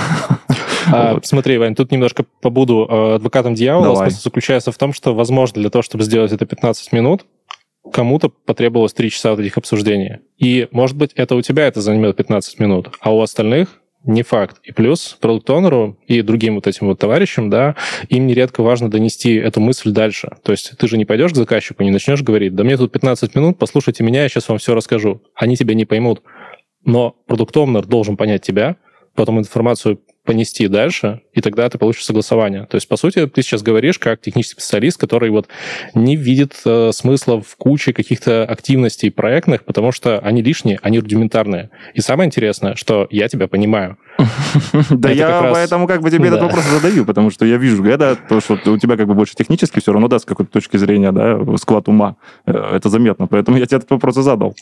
[0.91, 1.27] А, вот.
[1.27, 3.95] Смотри, Вань, тут немножко побуду адвокатом дьявола.
[3.95, 4.11] Давай.
[4.11, 7.27] Смысл заключается в том, что, возможно, для того, чтобы сделать это 15 минут,
[7.93, 10.19] кому-то потребовалось 3 часа вот этих обсуждений.
[10.37, 14.59] И, может быть, это у тебя это займет 15 минут, а у остальных не факт.
[14.63, 17.77] И плюс продукт-онеру и другим вот этим вот товарищам, да,
[18.09, 20.37] им нередко важно донести эту мысль дальше.
[20.43, 23.35] То есть ты же не пойдешь к заказчику, не начнешь говорить, да мне тут 15
[23.35, 25.23] минут, послушайте меня, я сейчас вам все расскажу.
[25.35, 26.23] Они тебя не поймут.
[26.85, 28.77] Но продукт-онер должен понять тебя,
[29.15, 32.67] потом информацию понести дальше, и тогда ты получишь согласование.
[32.67, 35.49] То есть, по сути, ты сейчас говоришь как технический специалист, который вот
[35.95, 41.71] не видит э, смысла в куче каких-то активностей проектных, потому что они лишние, они рудиментарные.
[41.95, 43.97] И самое интересное, что я тебя понимаю.
[44.91, 48.41] Да я поэтому как бы тебе этот вопрос задаю, потому что я вижу, да, то,
[48.41, 51.39] что у тебя как бы больше технически все равно, да, с какой-то точки зрения, да,
[51.57, 52.17] склад ума.
[52.45, 54.55] Э, это заметно, поэтому я тебе этот вопрос и задал.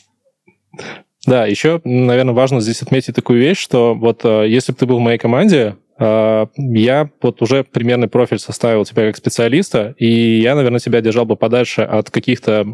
[1.27, 4.97] Да, еще, наверное, важно здесь отметить такую вещь, что вот э, если бы ты был
[4.99, 10.55] в моей команде, э, я вот уже примерный профиль составил тебя как специалиста, и я,
[10.55, 12.65] наверное, тебя держал бы подальше от каких-то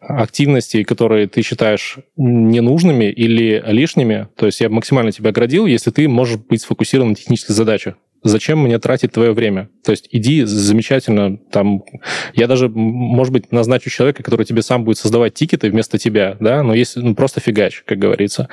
[0.00, 4.28] активностей, которые ты считаешь ненужными или лишними.
[4.36, 7.94] То есть я максимально тебя оградил, если ты можешь быть сфокусирован на технических задачах
[8.28, 9.68] зачем мне тратить твое время?
[9.84, 11.82] То есть иди замечательно, там,
[12.34, 16.62] я даже, может быть, назначу человека, который тебе сам будет создавать тикеты вместо тебя, да,
[16.62, 18.48] но если, ну, просто фигач, как говорится.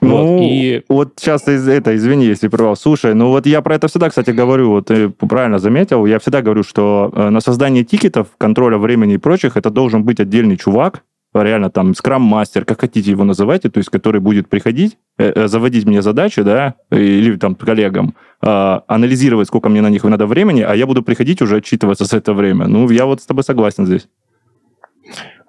[0.00, 0.82] Ну, вот, и...
[0.88, 2.76] вот сейчас из это, извини, если прервал.
[2.76, 6.42] Слушай, ну вот я про это всегда, кстати, говорю, вот ты правильно заметил, я всегда
[6.42, 11.02] говорю, что э, на создание тикетов, контроля времени и прочих, это должен быть отдельный чувак,
[11.34, 15.84] реально там скрам-мастер, как хотите его называйте, то есть который будет приходить, э, э, заводить
[15.84, 20.74] мне задачи, да, или там коллегам, э, анализировать, сколько мне на них надо времени, а
[20.74, 22.66] я буду приходить уже отчитываться за это время.
[22.66, 24.08] Ну, я вот с тобой согласен здесь.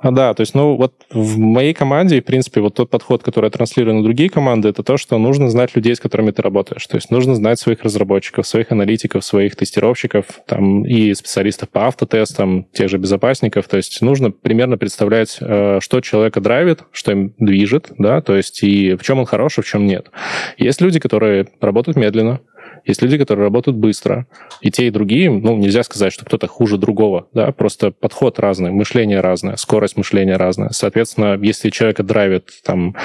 [0.02, 3.46] А, да, то есть, ну, вот в моей команде, в принципе, вот тот подход, который
[3.46, 6.88] я транслирую на другие команды, это то, что нужно знать людей, с которыми ты работаешь.
[6.88, 12.66] То есть нужно знать своих разработчиков, своих аналитиков, своих тестировщиков, там, и специалистов по автотестам,
[12.72, 13.68] тех же безопасников.
[13.68, 18.64] То есть нужно примерно представлять, э, что человека драйвит, что им движет, да, то есть
[18.64, 20.12] и в чем он хорош, а в чем нет.
[20.58, 22.40] Есть люди, которые работают медленно,
[22.86, 24.28] есть люди, которые работают быстро.
[24.62, 28.72] И те, и другие, ну, нельзя сказать, что кто-то хуже другого, да, просто подход разный,
[28.72, 30.70] мышление разное, скорость мышления разная.
[30.70, 32.96] Соответственно, если человека драйвит там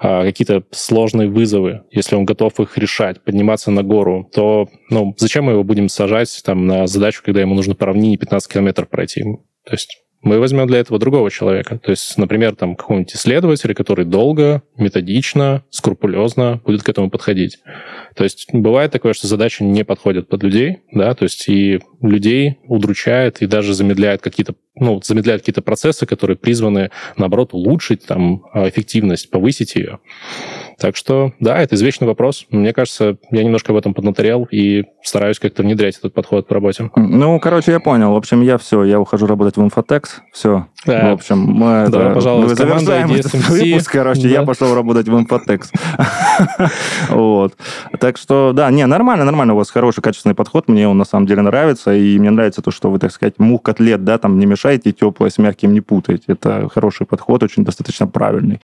[0.00, 5.44] а, какие-то сложные вызовы, если он готов их решать, подниматься на гору, то, ну, зачем
[5.44, 9.24] мы его будем сажать там на задачу, когда ему нужно по равнине 15 километров пройти?
[9.64, 11.78] То есть мы возьмем для этого другого человека.
[11.78, 17.58] То есть, например, там какого-нибудь исследователя, который долго, методично, скрупулезно будет к этому подходить.
[18.16, 22.58] То есть бывает такое, что задачи не подходят под людей, да, то есть и людей
[22.66, 29.30] удручает и даже замедляет какие-то ну, замедляет какие-то процессы, которые призваны, наоборот, улучшить там эффективность,
[29.30, 29.98] повысить ее.
[30.78, 32.46] Так что, да, это извечный вопрос.
[32.50, 36.90] Мне кажется, я немножко в этом поднаторел и стараюсь как-то внедрять этот подход по работе.
[36.94, 38.12] Ну, короче, я понял.
[38.12, 39.62] В общем, я все, я ухожу работать в
[40.08, 40.22] Infotex.
[40.32, 40.66] Все.
[40.86, 41.10] Да.
[41.10, 44.28] В общем, мы да, это, пожалуйста, мы завершаем этот выпуск, короче, да.
[44.28, 45.66] я пошел работать в Infotex.
[47.10, 47.56] вот.
[47.98, 49.54] Так что, да, не, нормально, нормально.
[49.54, 50.68] У вас хороший, качественный подход.
[50.68, 51.94] Мне он на самом деле нравится.
[51.94, 55.30] И мне нравится то, что вы, так сказать, мух котлет, да, там не мешаете, теплое
[55.30, 56.24] с мягким не путаете.
[56.28, 58.60] Это хороший подход, очень достаточно правильный.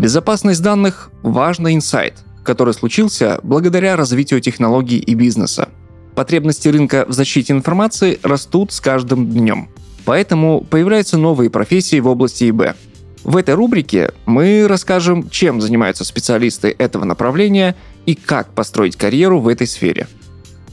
[0.00, 5.68] Безопасность данных– важный инсайт, который случился благодаря развитию технологий и бизнеса.
[6.14, 9.68] Потребности рынка в защите информации растут с каждым днем.
[10.04, 12.74] Поэтому появляются новые профессии в области ИБ.
[13.22, 17.76] В этой рубрике мы расскажем, чем занимаются специалисты этого направления
[18.06, 20.08] и как построить карьеру в этой сфере.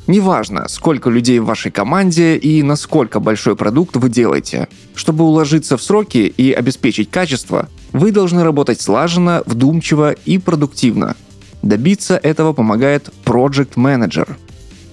[0.07, 4.69] Неважно, сколько людей в вашей команде и насколько большой продукт вы делаете.
[4.95, 11.17] Чтобы уложиться в сроки и обеспечить качество, вы должны работать слаженно, вдумчиво и продуктивно.
[11.61, 14.29] Добиться этого помогает Project Manager.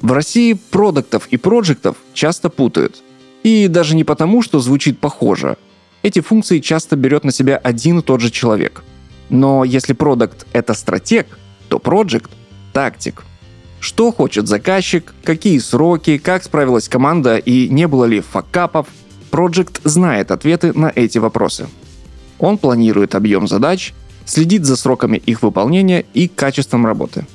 [0.01, 3.03] В России продуктов и проектов часто путают.
[3.43, 5.57] И даже не потому, что звучит похоже.
[6.03, 8.83] Эти функции часто берет на себя один и тот же человек.
[9.31, 11.27] Но если продукт— это стратег,
[11.69, 12.31] то project—
[12.73, 13.23] тактик.
[13.81, 18.87] Что хочет заказчик, какие сроки, как справилась команда и не было ли факапов,
[19.35, 21.67] Project знает ответы на эти вопросы.
[22.39, 23.93] Он планирует объем задач,
[24.27, 27.27] следит за сроками их выполнения и качеством работы.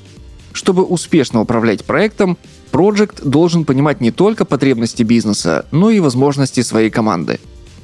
[0.52, 2.36] Чтобы успешно управлять проектом,
[2.72, 7.40] Project должен понимать не только потребности бизнеса, но и возможности своей команды.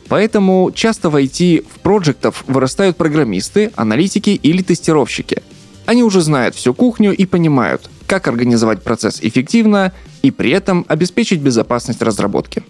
[0.08, 5.42] Поэтому часто в IT в проектов вырастают программисты, аналитики или тестировщики.
[5.84, 9.92] Они уже знают всю кухню и понимают, как организовать процесс эффективно
[10.22, 12.62] и при этом обеспечить безопасность разработки.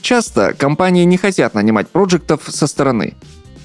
[0.00, 3.14] Часто компании не хотят нанимать проектов со стороны,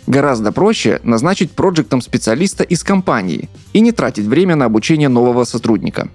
[0.07, 6.09] Гораздо проще назначить проектом специалиста из компании и не тратить время на обучение нового сотрудника.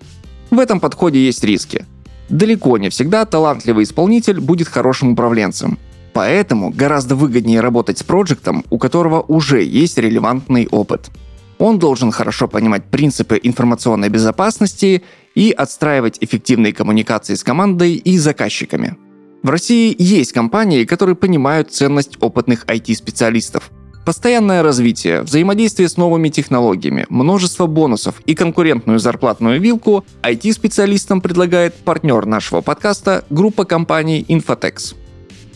[0.51, 1.85] В этом подходе есть риски.
[2.29, 5.79] Далеко не всегда талантливый исполнитель будет хорошим управленцем.
[6.12, 11.11] Поэтому гораздо выгоднее работать с проектом, у которого уже есть релевантный опыт.
[11.59, 15.03] Он должен хорошо понимать принципы информационной безопасности
[15.35, 18.96] и отстраивать эффективные коммуникации с командой и заказчиками.
[19.42, 23.70] В России есть компании, которые понимают ценность опытных IT-специалистов.
[24.07, 32.25] Постоянное развитие, взаимодействие с новыми технологиями, множество бонусов и конкурентную зарплатную вилку IT-специалистам предлагает партнер
[32.25, 34.95] нашего подкаста группа компаний Infotex.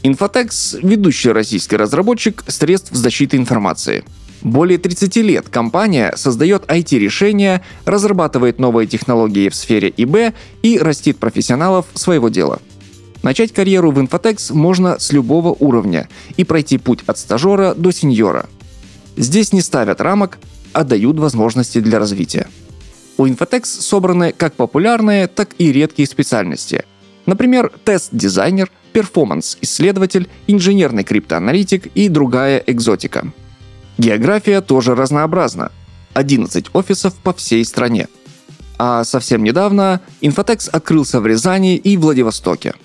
[0.02, 4.02] Infotex– ведущий российский разработчик средств защиты информации.
[4.42, 10.34] Более 30 лет компания создает IT-решения, разрабатывает новые технологии в сфере ИБ
[10.64, 12.58] и растит профессионалов своего дела–
[13.22, 18.46] Начать карьеру в Infotex можно с любого уровня и пройти путь от стажера до сеньора.
[19.16, 20.38] Здесь не ставят рамок,
[20.72, 22.48] а дают возможности для развития.
[23.18, 26.84] У Infotex собраны как популярные, так и редкие специальности.
[27.26, 33.30] Например, тест-дизайнер, перформанс-исследователь, инженерный криптоаналитик и другая экзотика.
[33.98, 35.70] География тоже разнообразна.
[36.14, 38.08] 11 офисов по всей стране.
[38.78, 42.72] А совсем недавно Infotex открылся в Рязани и Владивостоке–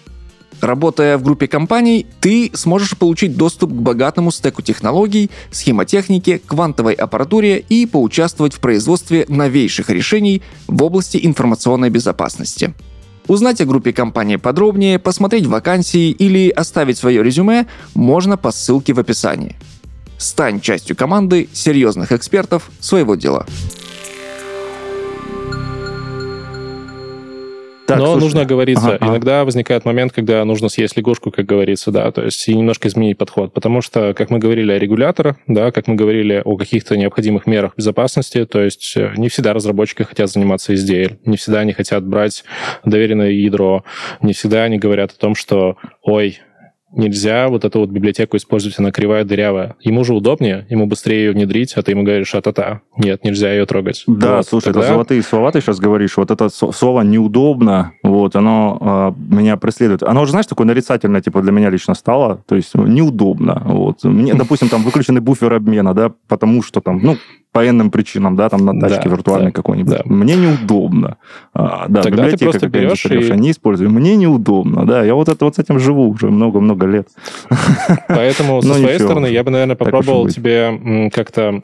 [0.61, 7.59] Работая в группе компаний, ты сможешь получить доступ к богатому стеку технологий, схемотехнике, квантовой аппаратуре
[7.59, 12.73] и поучаствовать в производстве новейших решений в области информационной безопасности.
[13.27, 17.65] Узнать о группе компании подробнее, посмотреть вакансии или оставить свое резюме
[17.95, 19.55] можно по ссылке в описании.
[20.17, 23.45] Стань частью команды серьезных экспертов своего дела.
[27.85, 28.95] Так, Но слушай, нужно оговориться.
[28.95, 29.45] Ага, Иногда ага.
[29.45, 33.53] возникает момент, когда нужно съесть лягушку, как говорится, да, то есть и немножко изменить подход.
[33.53, 37.73] Потому что, как мы говорили о регуляторах, да, как мы говорили о каких-то необходимых мерах
[37.77, 42.43] безопасности, то есть э, не всегда разработчики хотят заниматься SDL, не всегда они хотят брать
[42.83, 43.83] доверенное ядро,
[44.21, 46.39] не всегда они говорят о том, что, ой,
[46.91, 49.75] нельзя вот эту вот библиотеку использовать, она кривая, дырявая.
[49.81, 52.81] Ему же удобнее, ему быстрее ее внедрить, а ты ему говоришь, а-та-та.
[52.97, 54.03] Нет, нельзя ее трогать.
[54.07, 54.81] Да, вот, слушай, тогда...
[54.81, 56.17] это золотые слова ты сейчас говоришь.
[56.17, 60.03] Вот это слово «неудобно», вот, оно э, меня преследует.
[60.03, 62.43] Оно уже, знаешь, такое нарицательное, типа, для меня лично стало.
[62.47, 63.61] То есть неудобно.
[63.65, 64.03] Вот.
[64.03, 67.17] Мне, допустим, там выключенный буфер обмена, да, потому что там, ну,
[67.55, 69.93] по иным причинам, да, там на тачке да, виртуальной да, какой-нибудь.
[69.93, 70.01] Да.
[70.03, 71.15] Мне неудобно.
[71.53, 73.31] А, да, Тогда библиотека ты берешь и...
[73.39, 73.91] не использую.
[73.91, 75.05] Мне неудобно, да.
[75.05, 77.07] Я вот это вот с этим живу уже много-много лет.
[78.09, 81.61] Поэтому со своей стороны я бы, наверное, попробовал тебе как-то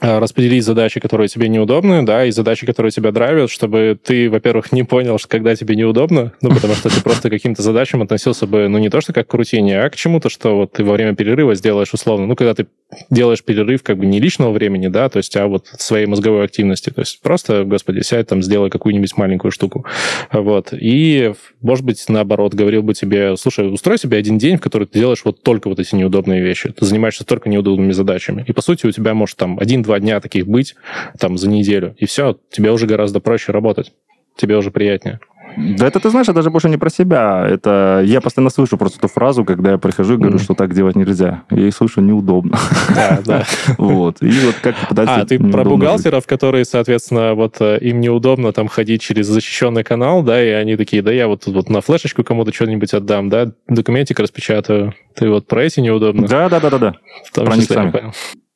[0.00, 4.70] Э, распределить задачи, которые тебе неудобны, да, и задачи, которые тебя драйвят, чтобы ты, во-первых,
[4.70, 8.46] не понял, что когда тебе неудобно, ну, потому что ты просто к каким-то задачам относился
[8.46, 10.92] бы, ну, не то, что как к рутине, а к чему-то, что вот ты во
[10.92, 12.68] время перерыва сделаешь условно, ну, когда ты
[13.10, 16.90] делаешь перерыв как бы не личного времени, да, то есть, а вот своей мозговой активности,
[16.90, 19.84] то есть просто, господи, сядь там, сделай какую-нибудь маленькую штуку,
[20.32, 24.86] вот, и, может быть, наоборот, говорил бы тебе, слушай, устрой себе один день, в который
[24.86, 28.62] ты делаешь вот только вот эти неудобные вещи, ты занимаешься только неудобными задачами, и, по
[28.62, 30.74] сути, у тебя может там один один-два дня таких быть
[31.18, 33.92] там за неделю, и все, тебе уже гораздо проще работать,
[34.36, 35.20] тебе уже приятнее.
[35.56, 37.46] Да это, ты знаешь, это даже больше не про себя.
[37.46, 40.42] Это я постоянно слышу просто эту фразу, когда я прихожу и говорю, mm.
[40.42, 41.42] что так делать нельзя.
[41.50, 42.58] Я их слышу неудобно.
[42.94, 43.44] Да, да.
[43.78, 44.22] Вот.
[44.22, 48.68] И вот как пытать А, ты про бухгалтеров, которые, соответственно, вот э, им неудобно там
[48.68, 52.52] ходить через защищенный канал, да, и они такие, да я вот вот на флешечку кому-то
[52.52, 54.94] что-нибудь отдам, да, документик распечатаю.
[55.14, 56.26] Ты вот про эти неудобно?
[56.26, 56.94] Да, да, да, да, да.
[57.34, 58.12] Про них сами.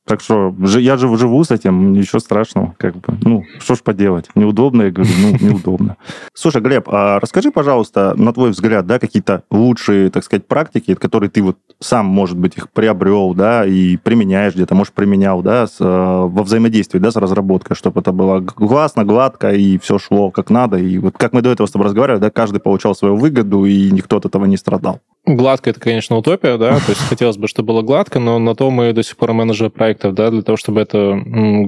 [0.06, 2.74] Так что я же живу с этим, ничего страшного.
[2.76, 3.16] Как бы.
[3.22, 4.28] Ну, что ж поделать?
[4.34, 5.96] Неудобно, я говорю, ну, неудобно.
[6.34, 11.30] Слушай, Глеб, а расскажи, пожалуйста, на твой взгляд, да, какие-то лучшие, так сказать, практики, которые
[11.30, 15.76] ты вот сам, может быть, их приобрел, да, и применяешь где-то, может, применял, да, с,
[15.80, 20.50] э, во взаимодействии, да, с разработкой, чтобы это было гласно, гладко, и все шло как
[20.50, 20.76] надо.
[20.76, 23.90] И вот как мы до этого с тобой разговаривали, да, каждый получал свою выгоду, и
[23.90, 25.00] никто от этого не страдал.
[25.26, 28.70] Гладко это, конечно, утопия, да, то есть хотелось бы, чтобы было гладко, но на то
[28.70, 31.18] мы до сих пор менеджеры проектов, да, для того, чтобы эту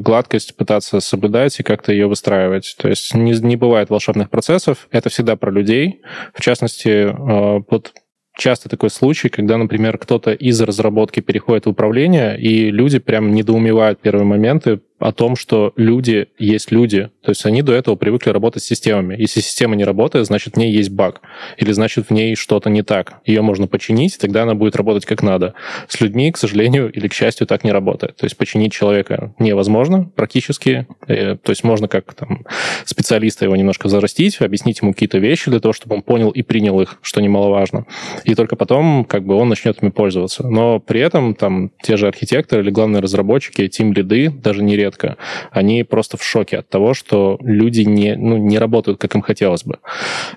[0.00, 2.76] гладкость пытаться соблюдать и как-то ее выстраивать.
[2.78, 6.02] То есть не, не бывает волшебных процессов, это всегда про людей.
[6.34, 7.94] В частности, э, вот
[8.36, 14.00] часто такой случай, когда, например, кто-то из разработки переходит в управление, и люди прям недоумевают
[14.00, 17.10] первые моменты, о том, что люди есть люди.
[17.22, 19.14] То есть они до этого привыкли работать с системами.
[19.18, 21.20] Если система не работает, значит, в ней есть баг.
[21.58, 23.20] Или значит, в ней что-то не так.
[23.26, 25.54] Ее можно починить, тогда она будет работать как надо.
[25.88, 28.16] С людьми, к сожалению или к счастью, так не работает.
[28.16, 30.86] То есть починить человека невозможно практически.
[31.06, 32.44] Э, то есть можно как там
[32.84, 36.80] специалиста его немножко зарастить, объяснить ему какие-то вещи для того, чтобы он понял и принял
[36.80, 37.86] их, что немаловажно.
[38.24, 40.46] И только потом как бы он начнет ими пользоваться.
[40.46, 45.16] Но при этом там те же архитекторы или главные разработчики, тим-лиды, даже не редко,
[45.50, 49.64] они просто в шоке от того, что люди не, ну, не работают, как им хотелось
[49.64, 49.78] бы.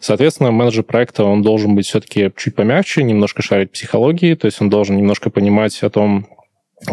[0.01, 4.69] Соответственно, менеджер проекта, он должен быть все-таки чуть помягче, немножко шарить психологии, то есть он
[4.69, 6.27] должен немножко понимать о том,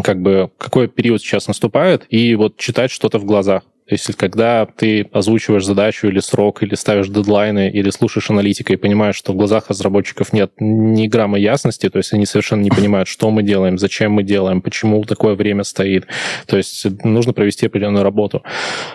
[0.02, 3.62] как бы какой период сейчас наступает, и вот читать что-то в глазах.
[3.88, 8.76] То есть, когда ты озвучиваешь задачу или срок, или ставишь дедлайны, или слушаешь аналитика и
[8.76, 13.08] понимаешь, что в глазах разработчиков нет ни грамма ясности, то есть они совершенно не понимают,
[13.08, 16.08] что мы делаем, зачем мы делаем, почему такое время стоит.
[16.46, 18.42] То есть нужно провести определенную работу.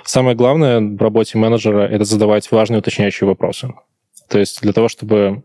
[0.04, 3.70] Самое главное в работе менеджера— это задавать важные уточняющие вопросы.
[4.30, 5.44] То есть для того, чтобы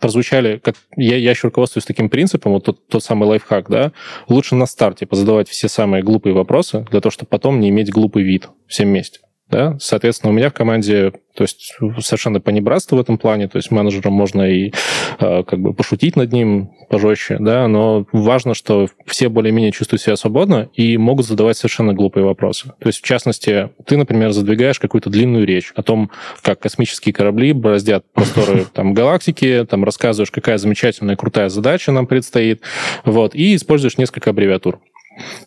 [0.00, 3.92] прозвучали, как я, я еще руководствуюсь таким принципом, вот тот, тот самый лайфхак, да,
[4.28, 8.22] лучше на старте позадавать все самые глупые вопросы, для того, чтобы потом не иметь глупый
[8.22, 9.20] вид всем вместе.
[9.50, 9.76] Да?
[9.80, 14.12] Соответственно, у меня в команде то есть совершенно понебратство в этом плане, то есть менеджером
[14.12, 14.72] можно и
[15.20, 20.16] э, как бы пошутить над ним пожестче, да, но важно, что все более-менее чувствуют себя
[20.16, 22.74] свободно и могут задавать совершенно глупые вопросы.
[22.80, 26.10] То есть, в частности, ты, например, задвигаешь какую-то длинную речь о том,
[26.42, 32.62] как космические корабли бороздят просторы там, галактики, там рассказываешь, какая замечательная, крутая задача нам предстоит,
[33.04, 34.80] вот, и используешь несколько аббревиатур.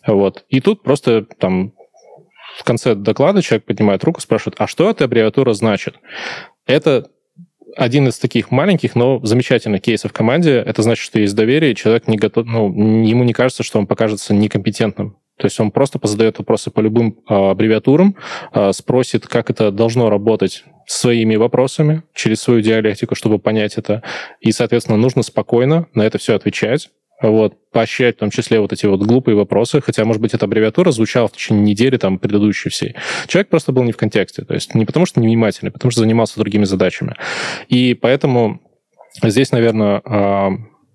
[0.06, 0.44] Вот.
[0.48, 1.72] И тут просто там
[2.56, 5.96] в конце доклада человек поднимает руку, спрашивает, а что эта аббревиатура значит?
[6.66, 7.08] Это
[7.76, 10.58] один из таких маленьких, но замечательных кейсов в команде.
[10.58, 13.86] Это значит, что есть доверие, и человек не готов, ну, ему не кажется, что он
[13.86, 15.16] покажется некомпетентным.
[15.36, 18.16] То есть он просто позадает вопросы по любым а, аббревиатурам,
[18.52, 24.02] а, спросит, как это должно работать своими вопросами, через свою диалектику, чтобы понять это.
[24.40, 26.90] И, соответственно, нужно спокойно на это все отвечать,
[27.22, 30.90] вот, поощрять в том числе вот эти вот глупые вопросы, хотя, может быть, эта аббревиатура
[30.90, 32.94] звучала в течение недели, там, предыдущей всей.
[33.26, 36.00] Человек просто был не в контексте, то есть не потому что невнимательный, а потому что
[36.00, 37.16] занимался другими задачами.
[37.68, 38.60] И поэтому
[39.22, 40.50] здесь, наверное, э,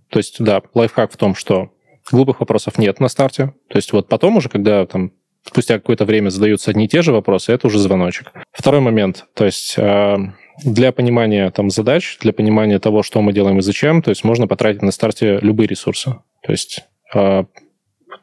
[0.10, 1.72] то есть, да, лайфхак в том, что
[2.12, 5.12] глупых вопросов нет на старте, то есть вот потом уже, когда там
[5.44, 8.32] спустя какое-то время задаются одни и те же вопросы, это уже звоночек.
[8.52, 10.18] Второй момент, то есть э,
[10.64, 14.48] для понимания там задач, для понимания того, что мы делаем и зачем, то есть можно
[14.48, 16.16] потратить на старте любые ресурсы.
[16.44, 16.82] То есть
[17.14, 17.44] э,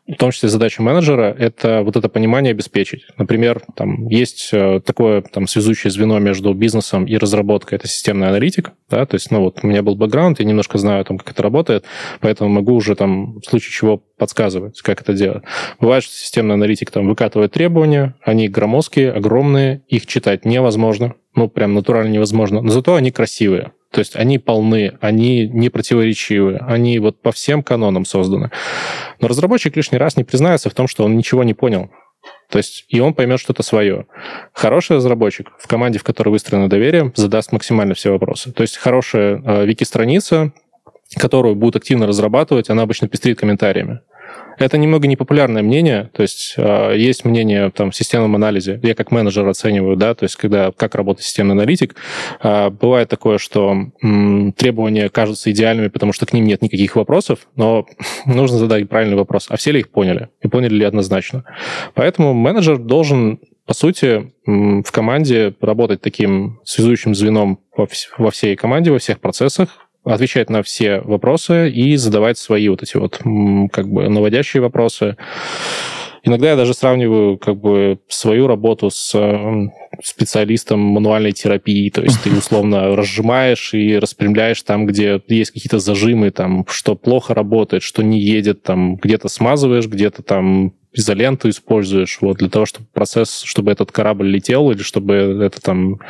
[0.06, 3.06] в том числе задача менеджера, это вот это понимание обеспечить.
[3.18, 8.72] Например, там есть э, такое там связующее звено между бизнесом и разработкой, это системный аналитик,
[8.88, 11.42] да, то есть, ну вот у меня был бэкграунд, я немножко знаю там, как это
[11.42, 11.84] работает,
[12.20, 15.42] поэтому могу уже там в случае чего подсказывать, как это делать.
[15.80, 21.74] Бывает, что системный аналитик там выкатывает требования, они громоздкие, огромные, их читать невозможно, ну, прям
[21.74, 23.72] натурально невозможно, но зато они красивые.
[23.96, 28.50] То есть они полны, они не противоречивы, они вот по всем канонам созданы.
[29.22, 31.88] Но разработчик лишний раз не признается в том, что он ничего не понял.
[32.50, 34.04] То есть и он поймет что-то свое.
[34.52, 38.52] Хороший разработчик в команде, в которой выстроено доверие, задаст максимально все вопросы.
[38.52, 40.52] То есть хорошая э, вики-страница,
[41.16, 44.00] которую будут активно разрабатывать, она обычно пестрит комментариями.
[44.58, 49.10] Это немного непопулярное мнение, то есть э, есть мнение там, в системном анализе, я как
[49.10, 51.94] менеджер оцениваю, да, то есть когда как работает системный аналитик,
[52.42, 57.40] э, бывает такое, что м, требования кажутся идеальными, потому что к ним нет никаких вопросов,
[57.54, 57.86] но
[58.26, 61.44] нужно задать правильный вопрос, а все ли их поняли, и поняли ли однозначно.
[61.94, 69.00] Поэтому менеджер должен по сути, в команде работать таким связующим звеном во всей команде, во
[69.00, 73.18] всех процессах, отвечать на все вопросы и задавать свои вот эти вот
[73.72, 75.16] как бы наводящие вопросы.
[76.22, 79.14] Иногда я даже сравниваю как бы свою работу с
[80.02, 86.32] специалистом мануальной терапии, то есть ты условно разжимаешь и распрямляешь там, где есть какие-то зажимы,
[86.32, 92.38] там, что плохо работает, что не едет, там, где-то смазываешь, где-то там изоленту используешь вот
[92.38, 96.00] для того, чтобы процесс, чтобы этот корабль летел или чтобы это там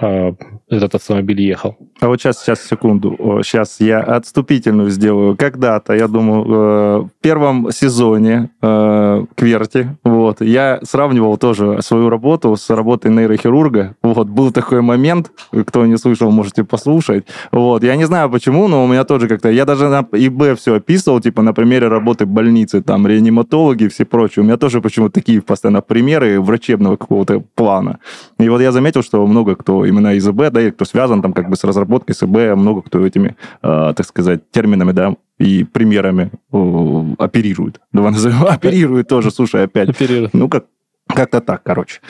[0.00, 0.32] э,
[0.68, 1.76] этот автомобиль ехал.
[2.00, 3.16] А вот сейчас, сейчас, секунду.
[3.42, 5.36] Сейчас я отступительную сделаю.
[5.36, 12.56] Когда-то, я думаю, э, в первом сезоне э, Кверти, вот, я сравнивал тоже свою работу
[12.56, 13.96] с работой нейрохирурга.
[14.02, 15.30] Вот, был такой момент,
[15.66, 17.26] кто не слышал, можете послушать.
[17.52, 19.50] Вот, я не знаю почему, но у меня тоже как-то...
[19.50, 24.29] Я даже на ИБ все описывал, типа, на примере работы больницы, там, реаниматологи, все прочее.
[24.38, 27.98] У меня тоже почему-то такие постоянно примеры врачебного какого-то плана.
[28.38, 31.32] И вот я заметил, что много кто именно из ИБ, да, и кто связан там
[31.32, 36.30] как бы с разработкой СБ, много кто этими, э, так сказать, терминами, да, и примерами
[36.52, 37.80] э, оперирует.
[37.92, 39.88] Давай назовем, оперирует тоже, слушай, опять.
[39.88, 40.34] Оперирует.
[40.34, 40.66] Ну, как
[41.14, 42.00] как-то так, короче.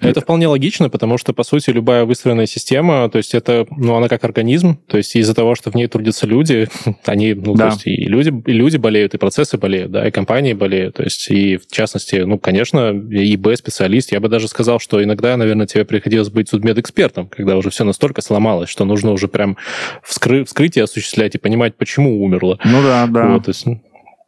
[0.00, 4.08] Это вполне логично, потому что, по сути, любая выстроенная система, то есть это, ну, она
[4.08, 6.68] как организм, то есть из-за того, что в ней трудятся люди,
[7.04, 7.68] они, ну, да.
[7.68, 11.02] то есть и люди, и люди болеют, и процессы болеют, да, и компании болеют, то
[11.02, 15.84] есть и, в частности, ну, конечно, ИБ-специалист, я бы даже сказал, что иногда, наверное, тебе
[15.84, 19.56] приходилось быть судмедэкспертом, когда уже все настолько сломалось, что нужно уже прям
[20.02, 22.58] вскры- вскрытие осуществлять и понимать, почему умерло.
[22.64, 23.28] Ну да, да.
[23.28, 23.66] Вот, то есть,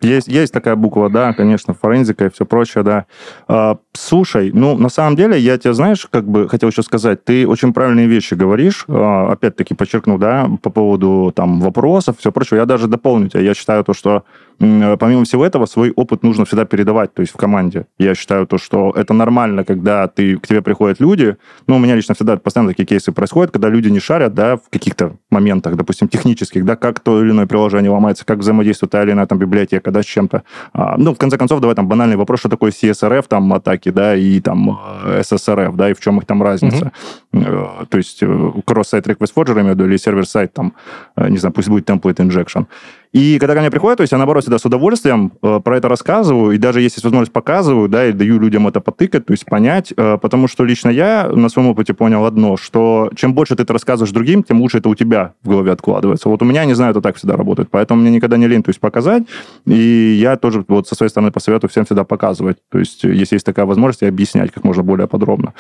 [0.01, 3.07] есть, есть такая буква, да, конечно, форензика и все прочее, да.
[3.49, 7.47] А, слушай, ну, на самом деле, я тебе, знаешь, как бы хотел еще сказать, ты
[7.47, 12.61] очень правильные вещи говоришь, а, опять-таки подчеркну, да, по поводу там вопросов, все прочее.
[12.61, 13.41] Я даже дополню тебя.
[13.41, 14.25] Я считаю то, что
[14.59, 17.87] помимо всего этого, свой опыт нужно всегда передавать, то есть в команде.
[17.99, 21.37] Я считаю то, что это нормально, когда ты, к тебе приходят люди.
[21.67, 24.71] Ну, у меня лично всегда постоянно такие кейсы происходят, когда люди не шарят, да, в
[24.71, 29.13] каких-то моментах, допустим, технических, да, как то или иное приложение ломается, как взаимодействует та или
[29.13, 30.43] иная там библиотека, да, с чем-то.
[30.73, 34.17] А, ну, в конце концов, давай там банальный вопрос, что такое CSRF, там, атаки, да,
[34.17, 36.93] и там SSRF, да, и в чем их там разница.
[37.33, 37.87] Mm-hmm.
[37.89, 40.73] То есть cross-site request forger, имею в виду, или сервер-сайт, там,
[41.17, 42.67] э, не знаю, пусть будет template injection.
[43.13, 45.89] И когда ко мне приходят, то есть я, наоборот, всегда с удовольствием э, про это
[45.89, 49.45] рассказываю, и даже если есть возможность показываю, да, и даю людям это потыкать, то есть
[49.45, 53.63] понять, э, потому что лично я на своем опыте понял одно, что чем больше ты
[53.63, 56.29] это рассказываешь другим, тем лучше это у тебя в голове откладывается.
[56.29, 58.71] Вот у меня, не знаю, это так всегда работает, поэтому мне никогда не лень, то
[58.71, 59.25] есть показать,
[59.67, 63.47] и я тоже вот со своей стороны посоветую всем всегда показывать, то есть если есть
[63.47, 65.55] такая возможность, и объяснять как можно более подробно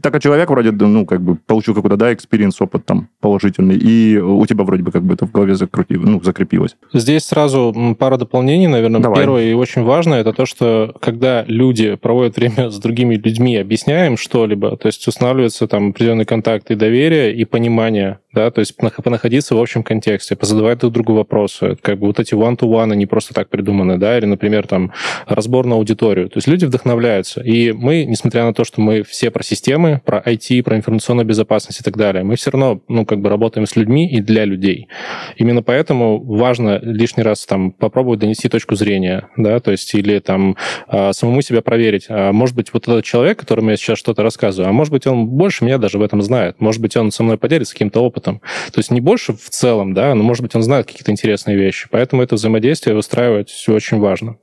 [0.00, 4.18] так как человек вроде, ну, как бы получил какой-то, да, experience, опыт там положительный, и
[4.18, 6.76] у тебя вроде бы как бы это в голове закрутил, ну, закрепилось.
[6.92, 9.00] Здесь сразу пара дополнений, наверное.
[9.00, 9.20] Давай.
[9.20, 14.16] Первое и очень важное, это то, что когда люди проводят время с другими людьми, объясняем
[14.16, 19.54] что-либо, то есть устанавливается там определенный контакт и доверие, и понимание да, то есть понаходиться
[19.54, 23.48] в общем контексте, позадавать друг другу вопросы, как бы вот эти one-to-one, они просто так
[23.48, 24.92] придуманы, да, или, например, там
[25.26, 26.28] разбор на аудиторию.
[26.28, 27.40] То есть люди вдохновляются.
[27.40, 31.26] И мы, несмотря на то, что мы все про системы, системы, про IT, про информационную
[31.26, 32.24] безопасность и так далее.
[32.24, 34.88] Мы все равно, ну, как бы работаем с людьми и для людей.
[35.36, 40.56] Именно поэтому важно лишний раз там попробовать донести точку зрения, да, то есть или там
[40.88, 42.06] а, самому себя проверить.
[42.08, 45.26] А может быть, вот этот человек, которому я сейчас что-то рассказываю, а может быть, он
[45.26, 46.60] больше меня даже в этом знает.
[46.60, 48.40] Может быть, он со мной поделится каким-то опытом.
[48.72, 51.88] То есть не больше в целом, да, но, может быть, он знает какие-то интересные вещи.
[51.90, 54.36] Поэтому это взаимодействие выстраивать очень важно.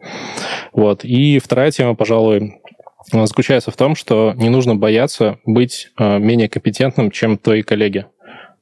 [0.72, 1.04] Вот.
[1.04, 2.60] И вторая тема, пожалуй,
[3.12, 8.06] заключается в том, что не нужно бояться быть э, менее компетентным, чем твои коллеги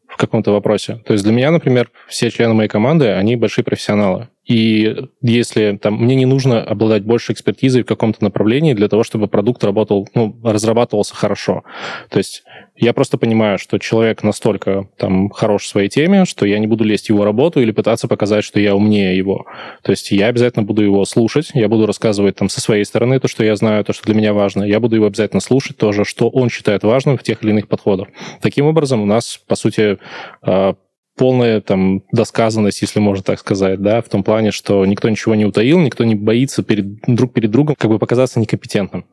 [0.07, 1.01] в каком-то вопросе.
[1.05, 4.27] То есть для меня, например, все члены моей команды, они большие профессионалы.
[4.45, 9.27] И если там, мне не нужно обладать больше экспертизой в каком-то направлении для того, чтобы
[9.27, 11.63] продукт работал, ну, разрабатывался хорошо.
[12.09, 12.43] То есть
[12.75, 16.83] я просто понимаю, что человек настолько там хорош в своей теме, что я не буду
[16.83, 19.45] лезть в его работу или пытаться показать, что я умнее его.
[19.83, 23.27] То есть я обязательно буду его слушать, я буду рассказывать там со своей стороны то,
[23.27, 24.63] что я знаю, то, что для меня важно.
[24.63, 28.07] Я буду его обязательно слушать тоже, что он считает важным в тех или иных подходах.
[28.41, 29.99] Таким образом, у нас, по сути,
[30.41, 30.75] а,
[31.21, 35.45] полная там досказанность, если можно так сказать, да, в том плане, что никто ничего не
[35.45, 39.05] утаил, никто не боится перед, друг перед другом как бы показаться некомпетентным.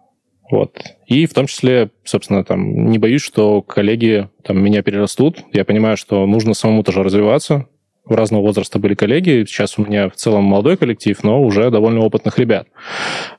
[0.50, 0.82] Вот.
[1.06, 5.44] И в том числе, собственно, там, не боюсь, что коллеги там, меня перерастут.
[5.52, 7.66] Я понимаю, что нужно самому тоже развиваться.
[8.06, 9.44] В разного возраста были коллеги.
[9.46, 12.68] Сейчас у меня в целом молодой коллектив, но уже довольно опытных ребят.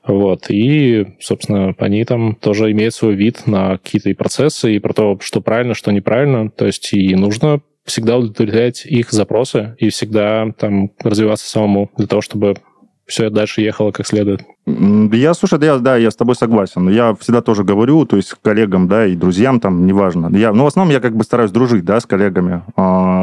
[0.06, 0.48] Вот.
[0.48, 5.18] И, собственно, они там тоже имеют свой вид на какие-то и процессы, и про то,
[5.20, 6.50] что правильно, что неправильно.
[6.52, 12.22] То есть и нужно всегда удовлетворять их запросы и всегда там развиваться самому для того,
[12.22, 12.56] чтобы
[13.10, 14.42] все дальше ехало как следует.
[14.66, 16.88] Я, слушай, да, я, да, я с тобой согласен.
[16.88, 20.34] Я всегда тоже говорю, то есть коллегам, да, и друзьям там, неважно.
[20.36, 22.62] Я, ну, в основном я как бы стараюсь дружить, да, с коллегами.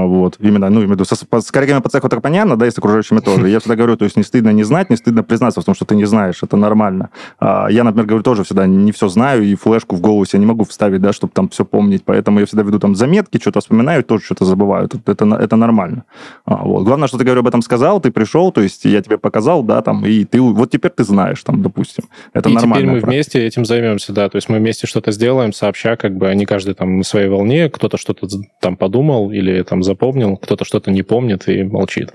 [0.08, 3.20] Вот, именно, ну, именно с, с коллегами по цеху так понятно, да, и с окружающими
[3.20, 3.50] тоже.
[3.50, 5.86] Я всегда говорю, то есть не стыдно не знать, не стыдно признаться в том, что
[5.86, 7.10] ты не знаешь, это нормально.
[7.40, 10.46] А, я, например, говорю, тоже всегда не все знаю, и флешку в голову себе не
[10.46, 14.04] могу вставить, да, чтобы там все помнить, поэтому я всегда веду там заметки, что-то вспоминаю,
[14.04, 14.86] тоже что-то забываю.
[14.86, 16.04] Это, это, это нормально.
[16.46, 16.84] А, вот.
[16.84, 19.82] Главное, что ты, говорю, об этом сказал, ты пришел, то есть я тебе показал, да,
[19.82, 22.06] там, и ты, вот теперь ты знаешь, там, допустим.
[22.34, 22.76] Это и нормально.
[22.76, 26.28] теперь мы вместе этим займемся, да, то есть мы вместе что-то сделаем, сообща, как бы,
[26.28, 28.28] они каждый там на своей волне, кто-то что-то
[28.60, 32.14] там подумал или там запомнил, кто-то что-то не помнит и молчит.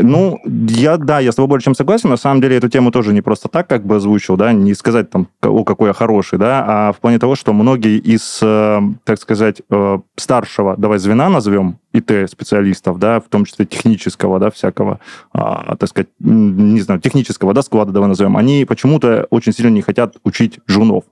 [0.00, 2.10] Ну, я, да, я с тобой больше чем согласен.
[2.10, 5.10] На самом деле эту тему тоже не просто так как бы озвучил, да, не сказать
[5.10, 9.18] там, о, какой я хороший, да, а в плане того, что многие из, э, так
[9.18, 15.00] сказать, э, старшего, давай звена назовем, ИТ-специалистов, да, в том числе технического, да, всякого,
[15.32, 19.82] а, так сказать, не знаю, технического, да, склада, давай назовем, они почему-то очень сильно не
[19.82, 21.04] хотят учить жунов.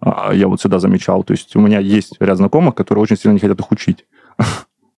[0.00, 1.24] А, я вот сюда замечал.
[1.24, 4.06] То есть у меня есть ряд знакомых, которые очень сильно не хотят их учить.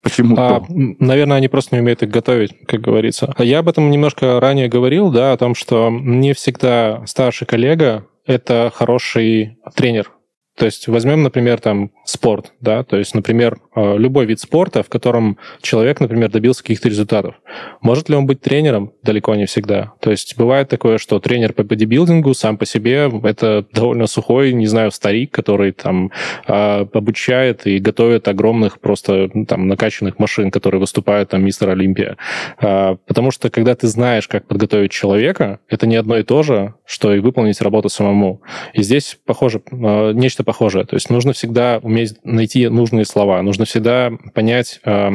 [0.02, 0.56] Почему-то.
[0.56, 3.32] А, наверное, они просто не умеют их готовить, как говорится.
[3.38, 8.72] Я об этом немножко ранее говорил, да, о том, что не всегда старший коллега— это
[8.74, 10.10] хороший тренер.
[10.56, 14.88] То есть возьмем, например, там спорт, да, то есть, например, э, любой вид спорта, в
[14.88, 17.36] котором человек, например, добился каких-то результатов.
[17.80, 18.92] Может ли он быть тренером?
[19.02, 19.92] Далеко не всегда.
[20.00, 24.66] То есть бывает такое, что тренер по бодибилдингу сам по себе это довольно сухой, не
[24.66, 26.10] знаю, старик, который там
[26.46, 32.16] а, обучает и готовит огромных просто там накачанных машин, которые выступают там мистер Олимпия.
[32.58, 36.74] А, потому что когда ты знаешь, как подготовить человека, это не одно и то же,
[36.84, 38.42] что и выполнить работу самому.
[38.74, 40.84] И здесь похоже, э, нечто похожее.
[40.84, 41.80] То есть нужно всегда
[42.24, 43.42] найти нужные слова.
[43.42, 45.10] Нужно всегда понять, э,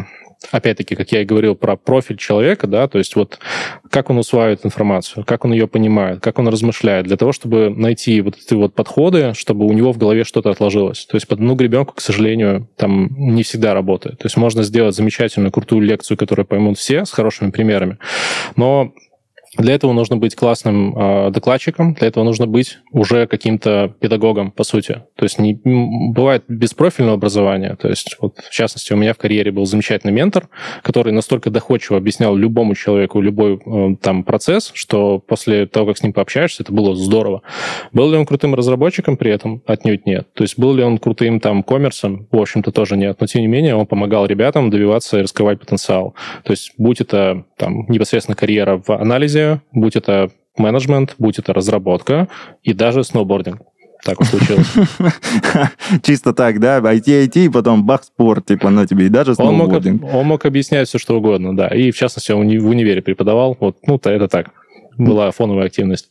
[0.52, 3.40] опять-таки, как я и говорил про профиль человека, да, то есть вот
[3.90, 8.22] как он усваивает информацию, как он ее понимает, как он размышляет, для того, чтобы найти
[8.22, 11.06] вот эти вот подходы, чтобы у него в голове что-то отложилось.
[11.06, 14.20] То есть под одну гребенку, к сожалению, там не всегда работает.
[14.20, 17.98] То есть можно сделать замечательную, крутую лекцию, которую поймут все, с хорошими примерами,
[18.56, 18.94] но
[19.58, 24.64] для этого нужно быть классным э, докладчиком, для этого нужно быть уже каким-то педагогом, по
[24.64, 25.04] сути.
[25.16, 27.76] То есть не, бывает беспрофильное образование.
[27.76, 30.50] То есть, вот, в частности, у меня в карьере был замечательный ментор,
[30.84, 36.04] который настолько доходчиво объяснял любому человеку любой э, там процесс, что после того, как с
[36.04, 37.42] ним пообщаешься, это было здорово.
[37.92, 39.62] Был ли он крутым разработчиком при этом?
[39.66, 40.28] Отнюдь нет.
[40.34, 42.28] То есть был ли он крутым там коммерсом?
[42.32, 43.18] В общем-то, тоже нет.
[43.20, 46.14] Но, тем не менее, он помогал ребятам добиваться и раскрывать потенциал.
[46.44, 52.28] То есть будь это там непосредственно карьера в анализе, будь это менеджмент, будь это разработка
[52.64, 53.62] и даже сноубординг.
[54.04, 54.74] Так вот случилось.
[56.04, 56.80] Чисто так, да?
[56.80, 60.04] IT, IT, потом бах, спорт, типа, ну тебе и даже сноубординг.
[60.04, 61.68] Он мог, он мог объяснять все, что угодно, да.
[61.68, 63.58] И, в частности, он в универе преподавал.
[63.60, 64.52] Вот, ну, это так.
[64.98, 66.10] Была фоновая активность.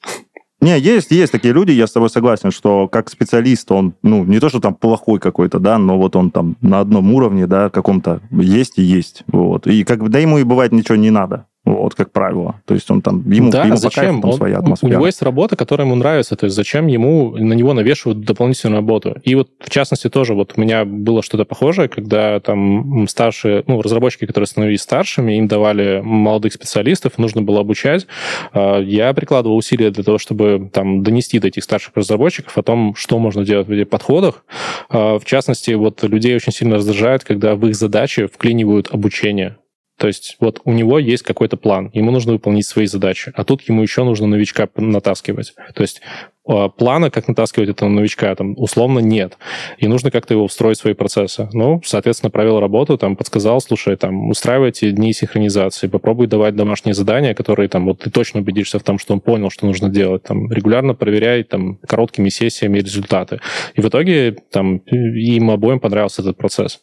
[0.61, 4.41] Не, есть, есть такие люди, я с тобой согласен, что как специалист он, ну, не
[4.41, 8.21] то, что там плохой какой-то, да, но вот он там на одном уровне, да, каком-то
[8.31, 9.67] есть и есть, вот.
[9.67, 11.47] И как бы, да ему и бывает ничего не надо.
[11.67, 12.63] Вот, как правило.
[12.65, 14.17] То есть он там, ему, да, ему зачем?
[14.17, 14.89] по кайфу, он, своя атмосфера.
[14.89, 18.77] У него есть работа, которая ему нравится, то есть зачем ему на него навешивают дополнительную
[18.77, 19.17] работу?
[19.25, 23.83] И вот, в частности, тоже вот у меня было что-то похожее, когда там старшие, ну,
[23.83, 28.07] разработчики, которые становились старшими, им давали молодых специалистов, нужно было обучать.
[28.53, 32.95] А, я прикладывал усилия для того, чтобы там донести до этих старших разработчиков о том,
[32.95, 34.45] что можно делать в этих подходах.
[34.89, 39.57] А, в частности, вот людей очень сильно раздражает, когда в их задачи вклинивают обучение.
[39.99, 43.63] То есть вот у него есть какой-то план, ему нужно выполнить свои задачи, а тут
[43.63, 45.55] ему еще нужно новичка натаскивать.
[45.75, 46.03] То есть
[46.47, 49.37] плана, как натаскивать этого новичка, там, условно нет.
[49.79, 51.49] И нужно как-то его встроить в свои процессы.
[51.53, 57.35] Ну, соответственно, провел работу, там, подсказал, слушай, там, устраивайте дни синхронизации, попробуй давать домашние задания,
[57.35, 60.51] которые, там, вот ты точно убедишься в том, что он понял, что нужно делать, там,
[60.53, 63.41] регулярно проверяй, там, короткими сессиями результаты.
[63.75, 66.81] И в итоге, там, им обоим понравился этот процесс.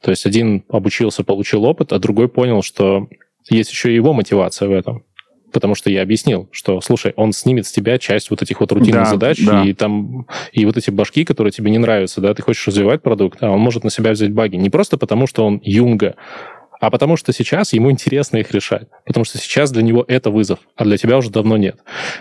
[0.00, 3.08] То есть один обучился, получил опыт, а другой понял, что
[3.50, 5.04] есть еще и его мотивация в этом
[5.52, 9.04] потому что я объяснил, что, слушай, он снимет с тебя часть вот этих вот рутинных
[9.04, 9.64] да, задач, да.
[9.64, 13.42] и там, и вот эти башки, которые тебе не нравятся, да, ты хочешь развивать продукт,
[13.42, 14.56] а он может на себя взять баги.
[14.56, 16.16] Не просто потому, что он юнга,
[16.80, 18.88] а потому что сейчас ему интересно их решать.
[19.06, 21.78] Потому что сейчас для него это вызов, а для тебя уже давно нет.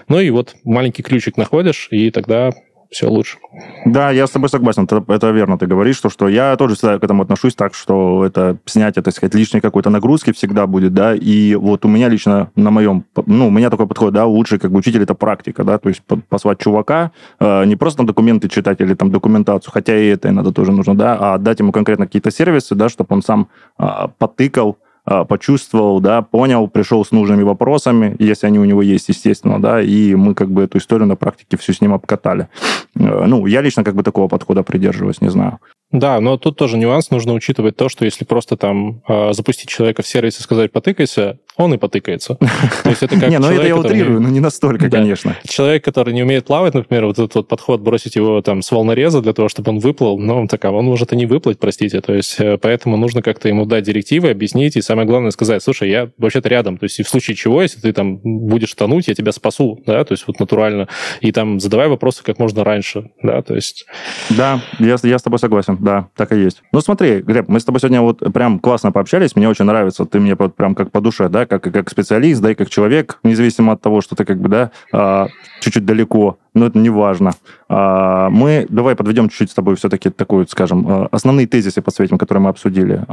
[0.07, 2.51] Ну и вот маленький ключик находишь, и тогда
[2.91, 3.37] все лучше.
[3.85, 6.99] Да, я с тобой согласен, это, это верно ты говоришь, что, что я тоже всегда
[6.99, 11.15] к этому отношусь так, что это снятие, так сказать, лишней какой-то нагрузки всегда будет, да,
[11.15, 14.71] и вот у меня лично на моем, ну, у меня такой подход, да, лучший как
[14.71, 18.93] бы учитель это практика, да, то есть позвать чувака, э, не просто документы читать или
[18.93, 22.75] там документацию, хотя и это иногда тоже нужно, да, а дать ему конкретно какие-то сервисы,
[22.75, 23.47] да, чтобы он сам
[23.79, 23.85] э,
[24.17, 29.81] потыкал, почувствовал, да, понял, пришел с нужными вопросами, если они у него есть, естественно, да,
[29.81, 32.47] и мы как бы эту историю на практике всю с ним обкатали.
[32.95, 35.59] Э, ну, я лично как бы такого подхода придерживаюсь, не знаю.
[35.91, 40.01] Да, но тут тоже нюанс, нужно учитывать то, что если просто там э, запустить человека
[40.01, 42.35] в сервис и сказать «потыкайся», он и потыкается.
[42.35, 45.37] То есть это как Не, ну это я утрирую, но не настолько, конечно.
[45.47, 49.21] Человек, который не умеет плавать, например, вот этот вот подход бросить его там с волнореза
[49.21, 52.01] для того, чтобы он выплыл, ну, он такая, он может и не выплыть, простите.
[52.01, 55.89] То есть э, поэтому нужно как-то ему дать директивы, объяснить, и самое главное сказать, слушай,
[55.89, 59.15] я вообще-то рядом, то есть и в случае чего, если ты там будешь тонуть, я
[59.15, 60.87] тебя спасу, да, то есть вот натурально,
[61.19, 63.85] и там задавай вопросы как можно раньше, да, то есть...
[64.29, 66.63] Да, я, я с тобой согласен, да, так и есть.
[66.71, 70.19] Ну смотри, Глеб, мы с тобой сегодня вот прям классно пообщались, мне очень нравится, ты
[70.19, 73.81] мне прям как по душе, да, как, как специалист, да, и как человек, независимо от
[73.81, 75.27] того, что ты как бы, да, а,
[75.61, 77.31] чуть-чуть далеко, но это не важно.
[77.69, 82.43] А, мы давай подведем чуть-чуть с тобой все-таки такую, скажем, а, основные тезисы подсветим, которые
[82.43, 83.05] мы обсудили.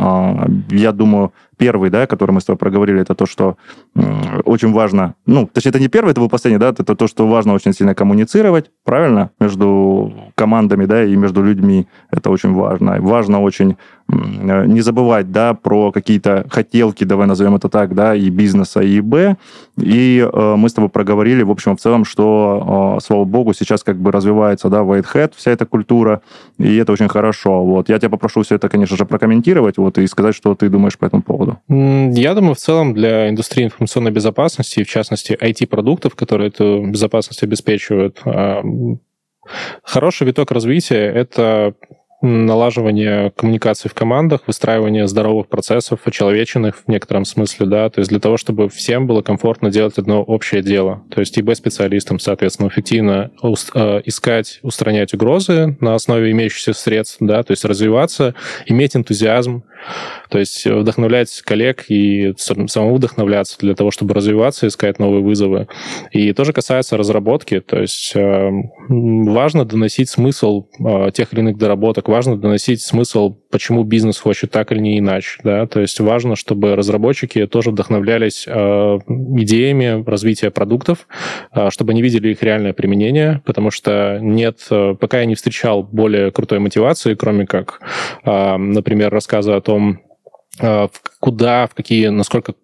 [0.71, 3.57] Я думаю, первый, да, который мы с тобой проговорили, это то, что
[4.45, 7.53] очень важно, ну, точнее, это не первый, это был последний, да, это то, что важно
[7.53, 12.99] очень сильно коммуницировать, правильно, между командами, да, и между людьми, это очень важно.
[13.01, 13.77] Важно очень
[14.11, 19.37] не забывать, да, про какие-то хотелки, давай назовем это так, да, и бизнеса, и Б.
[19.77, 23.83] И э, мы с тобой проговорили, в общем, в целом, что, э, слава богу, сейчас
[23.83, 26.23] как бы развивается, да, Whitehead, вся эта культура,
[26.59, 27.63] и это очень хорошо.
[27.65, 27.91] Вот.
[27.91, 31.05] Я тебя попрошу все это, конечно же, прокомментировать, вот, и сказать, что ты думаешь по
[31.05, 31.59] этому поводу.
[31.69, 38.23] Я думаю, в целом для индустрии информационной безопасности, в частности, IT-продуктов, которые эту безопасность обеспечивают,
[38.25, 38.63] а,
[39.83, 41.75] хороший виток развития— это
[42.21, 48.19] налаживание коммуникации в командах, выстраивание здоровых процессов, очеловеченных в некотором смысле, да, то есть для
[48.19, 51.05] того, чтобы всем было комфортно делать одно общее дело.
[51.11, 57.43] То есть и B-специалистам, соответственно, эффективно э, искать, устранять угрозы на основе имеющихся средств, да,
[57.45, 58.35] то есть развиваться,
[58.67, 59.63] иметь энтузиазм,
[60.29, 65.69] то есть вдохновлять коллег и самому вдохновляться для того, чтобы развиваться, искать новые вызовы.
[66.11, 68.51] И тоже касается разработки, то есть э,
[68.89, 74.73] важно доносить смысл э, тех или иных доработок, важно доносить смысл, почему бизнес хочет так
[74.73, 75.41] или не иначе.
[75.45, 75.67] Да?
[75.67, 81.07] То есть важно, чтобы разработчики тоже вдохновлялись э, идеями развития продуктов,
[81.71, 86.59] чтобы они видели их реальное применение, потому что нет, пока я не встречал более крутой
[86.59, 87.81] мотивации, кроме как,
[88.25, 90.01] например, рассказа о том,
[90.61, 90.89] э,
[91.21, 92.55] куда, в какие, насколько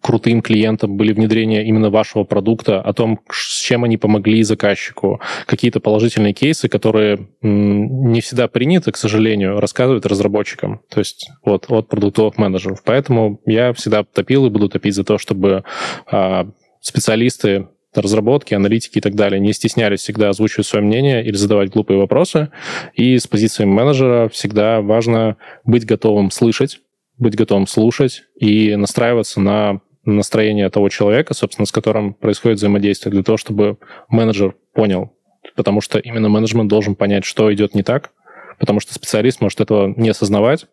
[0.00, 5.80] крутым клиентам были внедрения именно вашего продукта, о том, с чем они помогли заказчику, какие-то
[5.80, 12.38] положительные кейсы, которые не всегда приняты, к сожалению, рассказывать разработчикам, то есть вот, от продуктовых
[12.38, 12.82] менеджеров.
[12.84, 15.64] Поэтому я всегда топил и буду топить за то, чтобы
[16.10, 16.48] а,
[16.80, 21.98] специалисты разработки, аналитики и так далее не стеснялись всегда озвучивать свое мнение или задавать глупые
[21.98, 22.50] вопросы.
[22.94, 26.80] И с позиции менеджера всегда важно быть готовым слышать,
[27.18, 33.22] быть готовым слушать и настраиваться на настроение того человека, собственно, с которым происходит взаимодействие, для
[33.22, 35.12] того, чтобы менеджер понял.
[35.56, 38.10] Потому что именно менеджмент должен понять, что идет не так,
[38.58, 40.66] потому что специалист может этого не осознавать.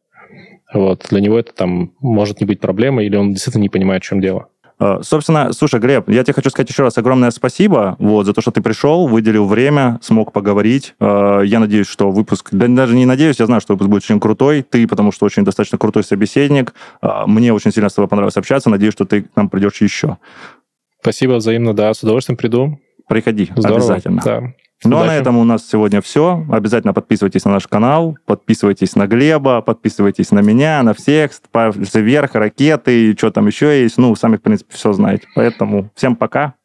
[0.73, 1.05] Вот.
[1.09, 4.21] Для него это там может не быть проблемой, или он действительно не понимает, в чем
[4.21, 4.49] дело.
[4.82, 8.41] Э, собственно, слушай, Глеб, я тебе хочу сказать еще раз огромное спасибо вот, за то,
[8.41, 10.95] что ты пришел, выделил время, смог поговорить.
[10.99, 12.49] Э, я надеюсь, что выпуск...
[12.51, 14.63] Да, даже не надеюсь, я знаю, что выпуск будет очень крутой.
[14.63, 16.73] Ты, потому что очень достаточно крутой собеседник.
[17.03, 18.71] Э, мне очень сильно с тобой понравилось общаться.
[18.71, 20.17] Надеюсь, что ты к нам придешь еще.
[20.99, 22.79] Спасибо взаимно, да, с удовольствием приду.
[23.07, 24.21] Приходи, Здорово, обязательно.
[24.23, 24.53] Да.
[24.84, 26.43] Ну, а на этом у нас сегодня все.
[26.51, 32.34] Обязательно подписывайтесь на наш канал, подписывайтесь на Глеба, подписывайтесь на меня, на всех, пальцы вверх,
[32.34, 33.97] ракеты, и что там еще есть.
[33.97, 35.27] Ну, сами, в принципе, все знаете.
[35.36, 36.55] Поэтому всем пока.